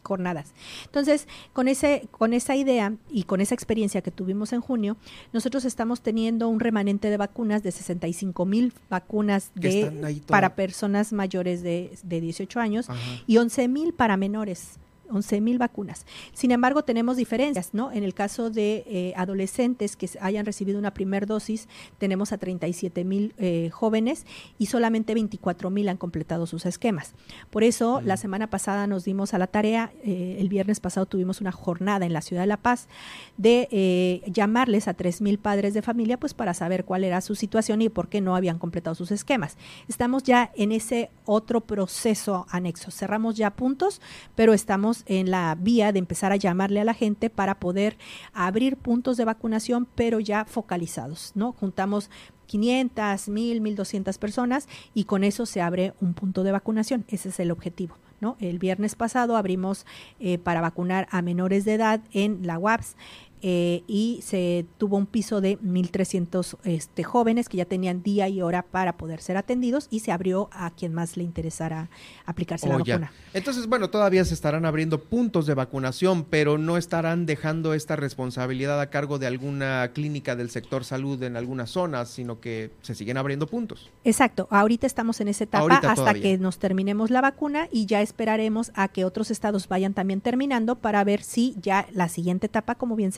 jornadas. 0.09 0.55
Entonces, 0.87 1.29
con, 1.53 1.69
ese, 1.69 2.09
con 2.11 2.33
esa 2.33 2.57
idea 2.57 2.95
y 3.11 3.25
con 3.25 3.41
esa 3.41 3.55
experiencia 3.55 4.01
que 4.01 4.11
tuvimos 4.11 4.53
en 4.53 4.61
junio, 4.61 4.97
nosotros 5.33 5.67
estamos 5.67 6.01
teniendo 6.01 6.49
un 6.49 6.61
remanente 6.61 7.11
de 7.11 7.17
vacunas 7.19 7.63
de 7.63 7.71
65 7.71 8.47
mil 8.47 8.73
vacunas 8.89 9.53
de, 9.55 10.23
para 10.27 10.55
personas 10.55 11.13
mayores 11.13 11.63
de, 11.63 11.93
de 12.03 12.21
18 12.21 12.59
años 12.59 12.89
y 13.27 13.37
11 13.37 13.69
mil 13.69 13.93
para 13.93 14.17
menores 14.17 14.79
11 15.11 15.41
mil 15.41 15.59
vacunas. 15.59 16.07
Sin 16.33 16.51
embargo, 16.51 16.83
tenemos 16.83 17.17
diferencias, 17.17 17.75
¿no? 17.75 17.93
En 17.93 18.05
el 18.05 18.15
caso 18.15 18.51
de 18.51 18.85
eh, 18.87 19.13
adolescentes 19.17 19.97
que 19.97 20.09
hayan 20.21 20.47
recibido 20.47 20.79
una 20.79 20.95
primera 20.95 21.27
dosis, 21.27 21.69
tenemos 21.99 22.33
a 22.33 22.39
37 22.39 23.05
mil 23.05 23.35
eh, 23.39 23.71
jóvenes 23.73 24.27
y 24.59 24.67
solamente 24.67 25.15
24 25.15 25.71
mil 25.71 25.89
han 25.89 25.97
completado 25.97 26.47
sus 26.47 26.67
esquemas. 26.67 27.15
Por 27.51 27.65
eso, 27.65 28.01
la 28.01 28.17
semana 28.17 28.51
pasada 28.51 28.87
nos 28.87 29.05
dimos 29.05 29.35
a 29.35 29.39
la 29.39 29.47
tarea, 29.47 29.93
eh, 30.05 30.37
el 30.39 30.49
viernes 30.49 30.81
pasado 30.81 31.07
tuvimos 31.07 31.41
una 31.41 31.53
jornada 31.53 32.07
en 32.07 32.13
la 32.13 32.23
ciudad 32.23 32.43
de 32.43 32.47
La 32.47 32.57
Paz 32.57 32.89
de 33.37 34.23
llamarles 34.27 34.89
a 34.89 34.95
3 34.95 35.21
mil 35.23 35.39
padres 35.39 35.75
de 35.75 35.83
familia, 35.83 36.19
pues 36.19 36.35
para 36.35 36.55
saber 36.55 36.85
cuál 36.85 37.05
era 37.05 37.21
su 37.21 37.35
situación 37.35 37.83
y 37.83 37.89
por 37.89 38.09
qué 38.09 38.21
no 38.21 38.37
habían 38.37 38.59
completado 38.59 38.95
sus 38.95 39.11
esquemas. 39.11 39.57
Estamos 39.89 40.23
ya 40.23 40.51
en 40.57 40.73
ese 40.73 41.11
otro 41.25 41.61
proceso 41.61 42.47
anexo. 42.51 42.91
Cerramos 42.91 43.37
ya 43.37 43.51
puntos, 43.51 44.01
pero 44.35 44.53
estamos 44.53 44.98
en 45.07 45.31
la 45.31 45.55
vía 45.59 45.93
de 45.93 45.99
empezar 45.99 46.33
a 46.33 46.37
llamarle 46.37 46.81
a 46.81 46.85
la 46.85 46.95
gente 46.95 47.31
para 47.31 47.59
poder 47.59 47.97
abrir 48.33 48.77
puntos 48.77 49.17
de 49.17 49.25
vacunación, 49.25 49.87
pero 49.95 50.21
ya 50.21 50.45
focalizados, 50.45 51.33
¿no? 51.35 51.53
Juntamos 51.53 52.11
500, 52.47 53.29
1000, 53.29 53.61
1200 53.61 54.19
personas 54.19 54.69
y 54.95 55.05
con 55.05 55.23
eso 55.23 55.47
se 55.47 55.61
abre 55.61 55.95
un 56.01 56.15
punto 56.15 56.43
de 56.43 56.53
vacunación. 56.53 57.05
Ese 57.09 57.29
es 57.29 57.39
el 57.41 57.51
objetivo. 57.51 57.97
¿no? 58.21 58.37
El 58.41 58.59
viernes 58.59 58.97
pasado 58.97 59.37
abrimos 59.37 59.87
eh, 60.19 60.39
para 60.39 60.61
vacunar 60.61 61.07
a 61.13 61.23
menores 61.23 61.65
de 61.65 61.75
edad 61.75 62.01
en 62.13 62.47
la 62.47 62.59
UAPS 62.59 62.97
eh, 63.43 63.83
y 63.87 64.21
se 64.23 64.67
tuvo 64.79 64.97
un 64.97 65.07
piso 65.07 65.41
de 65.41 65.59
1.300 65.61 66.57
este, 66.65 67.05
jóvenes 67.05 67.49
que 67.49 67.57
ya 67.57 67.65
tenían 67.65 68.03
día 68.03 68.29
y 68.29 68.43
hora 68.43 68.63
para 68.63 68.97
poder 68.97 69.21
ser 69.21 69.37
atendidos 69.37 69.89
y 69.91 70.01
se 70.01 70.13
abrió 70.13 70.49
a 70.53 70.71
quien 70.71 70.95
más 70.95 71.17
le 71.17 71.25
interesara 71.25 71.91
aplicarse 72.27 72.69
la 72.69 72.79
vacuna. 72.79 73.13
Entonces, 73.35 73.67
bueno, 73.67 73.91
todavía 73.91 74.25
se 74.25 74.35
estarán 74.35 74.65
abriendo 74.65 75.03
puntos 75.05 75.47
de 75.47 75.55
vacunación, 75.55 76.25
pero 76.25 76.59
no 76.59 76.77
estarán 76.77 77.27
dejando 77.27 77.75
esta 77.75 77.97
responsabilidad 77.97 78.81
a 78.81 78.91
cargo 78.91 79.19
de 79.19 79.27
alguna 79.27 79.91
clínica 79.95 80.37
del 80.37 80.51
sector 80.51 80.85
salud 80.85 81.23
en 81.23 81.37
algunas 81.37 81.71
zonas, 81.71 82.09
sino 82.09 82.41
que 82.41 82.71
se 82.83 82.95
siguen 82.95 83.17
abriendo 83.17 83.47
puntos. 83.47 83.91
Exacto, 84.05 84.49
ahorita 84.51 84.87
estamos 84.87 85.21
en 85.21 85.29
esa 85.29 85.45
etapa 85.45 85.77
hasta 85.77 86.15
que 86.15 86.39
nos 86.39 86.59
terminemos 86.59 87.11
la 87.11 87.21
vacuna 87.21 87.69
y 87.71 87.87
ya 87.87 88.01
esperaremos 88.01 88.73
a 88.75 88.89
que 88.89 89.05
otros 89.05 89.31
estados 89.31 89.69
vayan 89.69 89.95
también 89.95 90.21
terminando 90.21 90.77
para 90.77 91.05
ver 91.05 91.23
si 91.23 91.55
ya 91.61 91.87
la 91.93 92.09
siguiente 92.09 92.47
etapa, 92.47 92.75
como 92.75 92.97
bien 92.97 93.13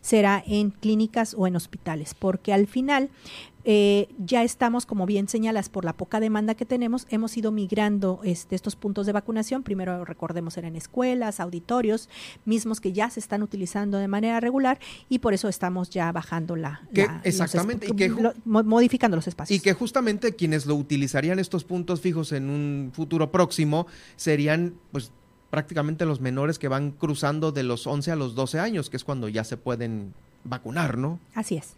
será 0.00 0.42
en 0.46 0.70
clínicas 0.70 1.34
o 1.36 1.46
en 1.46 1.56
hospitales, 1.56 2.14
porque 2.14 2.52
al 2.52 2.66
final 2.66 3.10
eh, 3.70 4.08
ya 4.18 4.44
estamos, 4.44 4.86
como 4.86 5.04
bien 5.04 5.28
señalas, 5.28 5.68
por 5.68 5.84
la 5.84 5.92
poca 5.92 6.20
demanda 6.20 6.54
que 6.54 6.64
tenemos, 6.64 7.06
hemos 7.10 7.36
ido 7.36 7.52
migrando 7.52 8.20
este, 8.24 8.54
estos 8.54 8.76
puntos 8.76 9.04
de 9.04 9.12
vacunación. 9.12 9.62
Primero, 9.62 10.06
recordemos, 10.06 10.56
eran 10.56 10.74
escuelas, 10.74 11.38
auditorios, 11.38 12.08
mismos 12.46 12.80
que 12.80 12.94
ya 12.94 13.10
se 13.10 13.20
están 13.20 13.42
utilizando 13.42 13.98
de 13.98 14.08
manera 14.08 14.40
regular 14.40 14.78
y 15.10 15.18
por 15.18 15.34
eso 15.34 15.48
estamos 15.48 15.90
ya 15.90 16.10
bajando 16.12 16.56
la... 16.56 16.80
exactamente. 17.24 17.88
y 17.90 17.94
que, 17.94 18.10
modificando 18.46 19.18
los 19.18 19.28
espacios. 19.28 19.58
Y 19.58 19.62
que 19.62 19.74
justamente 19.74 20.34
quienes 20.34 20.64
lo 20.64 20.74
utilizarían 20.74 21.38
estos 21.38 21.64
puntos 21.64 22.00
fijos 22.00 22.32
en 22.32 22.48
un 22.48 22.90
futuro 22.94 23.30
próximo 23.30 23.86
serían, 24.16 24.76
pues, 24.92 25.12
prácticamente 25.50 26.04
los 26.04 26.20
menores 26.20 26.58
que 26.58 26.68
van 26.68 26.90
cruzando 26.90 27.52
de 27.52 27.62
los 27.62 27.86
11 27.86 28.12
a 28.12 28.16
los 28.16 28.34
12 28.34 28.60
años, 28.60 28.90
que 28.90 28.96
es 28.96 29.04
cuando 29.04 29.28
ya 29.28 29.44
se 29.44 29.56
pueden 29.56 30.14
vacunar, 30.44 30.98
¿no? 30.98 31.18
Así 31.34 31.56
es. 31.56 31.74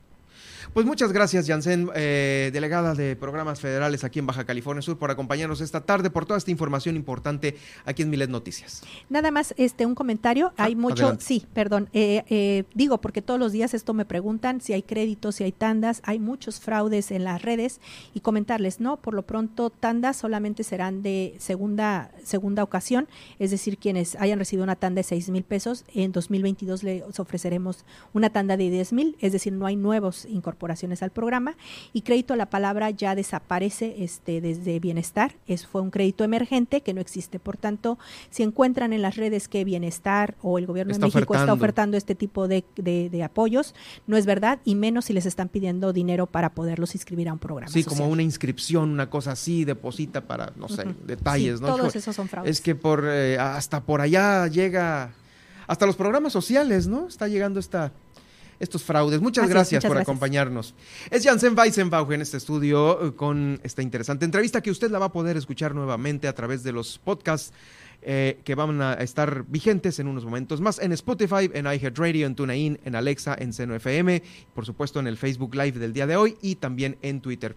Pues 0.73 0.87
muchas 0.87 1.13
gracias, 1.13 1.47
Jansen, 1.47 1.91
eh, 1.95 2.51
delegada 2.53 2.95
de 2.95 3.17
programas 3.17 3.61
federales 3.61 4.05
aquí 4.05 4.19
en 4.19 4.27
Baja 4.27 4.45
California 4.45 4.83
Sur, 4.83 4.99
por 4.99 5.11
acompañarnos 5.11 5.61
esta 5.61 5.81
tarde, 5.83 6.11
por 6.11 6.27
toda 6.27 6.39
esta 6.39 6.51
información 6.51 6.97
importante 6.97 7.57
aquí 7.85 8.03
en 8.03 8.11
Milet 8.11 8.31
Noticias. 8.31 8.83
Nada 9.09 9.31
más, 9.31 9.55
este, 9.57 9.87
un 9.87 9.95
comentario. 9.95 10.53
Ah, 10.57 10.65
hay 10.65 10.77
mucho, 10.77 11.05
adelante. 11.05 11.25
sí, 11.25 11.47
perdón. 11.53 11.89
eh, 11.93 12.25
eh, 12.29 12.65
digo, 12.75 13.01
porque 13.01 13.23
todos 13.23 13.41
los 13.41 13.53
días 13.53 13.75
esto 13.75 13.95
me 13.95 14.05
preguntan 14.05 14.61
si 14.61 14.73
hay 14.73 14.83
créditos, 14.83 15.37
si 15.37 15.45
hay 15.45 15.53
tandas. 15.53 16.03
Hay 16.05 16.19
muchos 16.19 16.61
fraudes 16.61 17.11
en 17.11 17.25
las 17.25 17.43
redes 17.43 17.81
y 18.15 18.21
comentarles, 18.21 18.81
no, 18.81 18.97
por 18.97 19.15
lo 19.15 19.23
pronto 19.23 19.71
tandas 19.71 20.17
solamente 20.17 20.65
serán 20.65 21.03
de 21.03 21.35
segunda 21.39 22.11
segunda 22.25 22.63
ocasión, 22.63 23.09
es 23.39 23.51
decir, 23.51 23.79
quienes 23.79 24.17
hayan 24.17 24.39
recibido 24.39 24.65
una 24.65 24.77
tanda 24.77 25.01
de 25.01 25.05
seis 25.05 25.29
mil 25.31 25.43
pesos, 25.43 25.85
en 25.95 26.13
2022 26.13 26.83
les 26.83 27.19
ofreceremos 27.19 27.85
una 28.13 28.31
tanda 28.31 28.57
de 28.57 28.71
10 28.71 28.93
mil, 28.93 29.17
es 29.21 29.33
decir, 29.33 29.53
no 29.53 29.67
hay 29.67 29.77
nuevos 29.77 30.27
incorporaciones 30.51 31.03
al 31.03 31.11
programa 31.11 31.55
y 31.93 32.03
crédito 32.03 32.35
a 32.35 32.37
la 32.37 32.47
palabra 32.51 32.91
ya 32.91 33.15
desaparece 33.15 34.03
este 34.03 34.41
desde 34.41 34.81
bienestar, 34.81 35.35
es 35.47 35.67
fue 35.67 35.81
un 35.81 35.91
crédito 35.91 36.25
emergente 36.25 36.81
que 36.81 36.93
no 36.93 37.01
existe, 37.01 37.39
por 37.39 37.57
tanto, 37.57 37.99
si 38.31 38.43
encuentran 38.43 38.93
en 38.93 39.03
las 39.03 39.17
redes 39.17 39.47
que 39.49 39.65
bienestar 39.65 40.35
o 40.43 40.59
el 40.59 40.67
gobierno 40.67 40.93
Está 40.93 41.07
de 41.07 41.13
México 41.15 41.35
está 41.35 41.53
ofertando. 41.53 41.97
este 41.97 42.15
tipo 42.15 42.49
de, 42.49 42.65
de- 42.77 43.09
de 43.11 43.23
apoyos, 43.23 43.75
no 44.07 44.17
es 44.17 44.27
verdad 44.27 44.59
y 44.65 44.75
menos 44.75 45.05
si 45.07 45.13
les 45.13 45.27
están 45.27 45.49
pidiendo 45.49 45.93
dinero 45.93 46.27
para 46.27 46.51
poderlos 46.55 46.95
inscribir 46.95 47.29
a 47.29 47.33
un 47.33 47.39
programa. 47.39 47.71
Sí, 47.73 47.85
como 47.85 48.09
una 48.09 48.23
inscripción, 48.23 48.91
una 48.91 49.09
cosa 49.09 49.33
así, 49.33 49.65
deposita 49.65 50.23
para, 50.27 50.53
no 50.57 50.69
sé, 50.69 50.85
detalles, 51.07 51.59
Sí, 51.59 51.63
¿no? 51.65 51.69
Todos 51.77 51.89
Hijo, 51.91 51.99
esos 51.99 52.17
son 52.17 52.29
fraudes. 52.29 52.51
Es 52.51 52.61
que 52.61 52.75
por 52.75 53.05
eh, 53.07 53.39
hasta 53.39 53.83
por 53.83 54.01
allá 54.01 54.47
llega, 54.49 55.13
hasta 55.67 55.87
los 55.87 55.97
programas 55.97 56.33
sociales, 56.33 56.87
¿no? 56.89 57.07
Está 57.09 57.29
llegando 57.29 57.61
esta, 57.61 57.93
estos 58.61 58.85
fraudes. 58.85 59.21
Muchas 59.21 59.45
Así 59.45 59.51
es, 59.51 59.55
gracias 59.55 59.79
muchas 59.81 59.89
por 59.89 59.97
gracias. 59.97 60.09
acompañarnos. 60.09 60.75
Es 61.11 61.25
Jansen 61.25 61.59
Weisenbauch 61.59 62.13
en 62.13 62.21
este 62.23 62.37
estudio 62.37 63.09
eh, 63.09 63.15
con 63.17 63.59
esta 63.65 63.83
interesante 63.83 64.25
entrevista 64.25 64.61
que 64.61 64.71
usted 64.71 64.91
la 64.91 64.99
va 65.01 65.07
a 65.07 65.13
poder 65.13 65.37
escuchar 65.37 65.75
nuevamente 65.75 66.29
a 66.29 66.35
través 66.35 66.63
de 66.63 66.71
los 66.73 66.99
podcasts. 66.99 67.53
eh, 68.03 68.41
que 68.45 68.55
van 68.55 68.81
a 68.81 68.95
estar 68.95 69.45
vigentes 69.47 69.99
en 69.99 70.07
unos 70.09 70.25
momentos 70.25 70.61
más 70.63 70.79
en 70.79 70.93
Spotify, 70.93 71.51
en 71.53 71.67
iHeartRadio, 71.67 72.27
en 72.27 72.35
TuneIn, 72.35 72.81
en 72.85 72.95
Alexa, 72.95 73.37
en 73.39 73.53
Seno 73.53 73.75
FM, 73.75 74.23
por 74.55 74.65
supuesto 74.65 75.01
en 75.01 75.07
el 75.07 75.19
Facebook 75.19 75.55
Live 75.55 75.79
del 75.79 75.93
día 75.93 76.07
de 76.07 76.17
hoy 76.17 76.37
y 76.41 76.55
también 76.55 76.97
en 77.03 77.21
Twitter. 77.21 77.49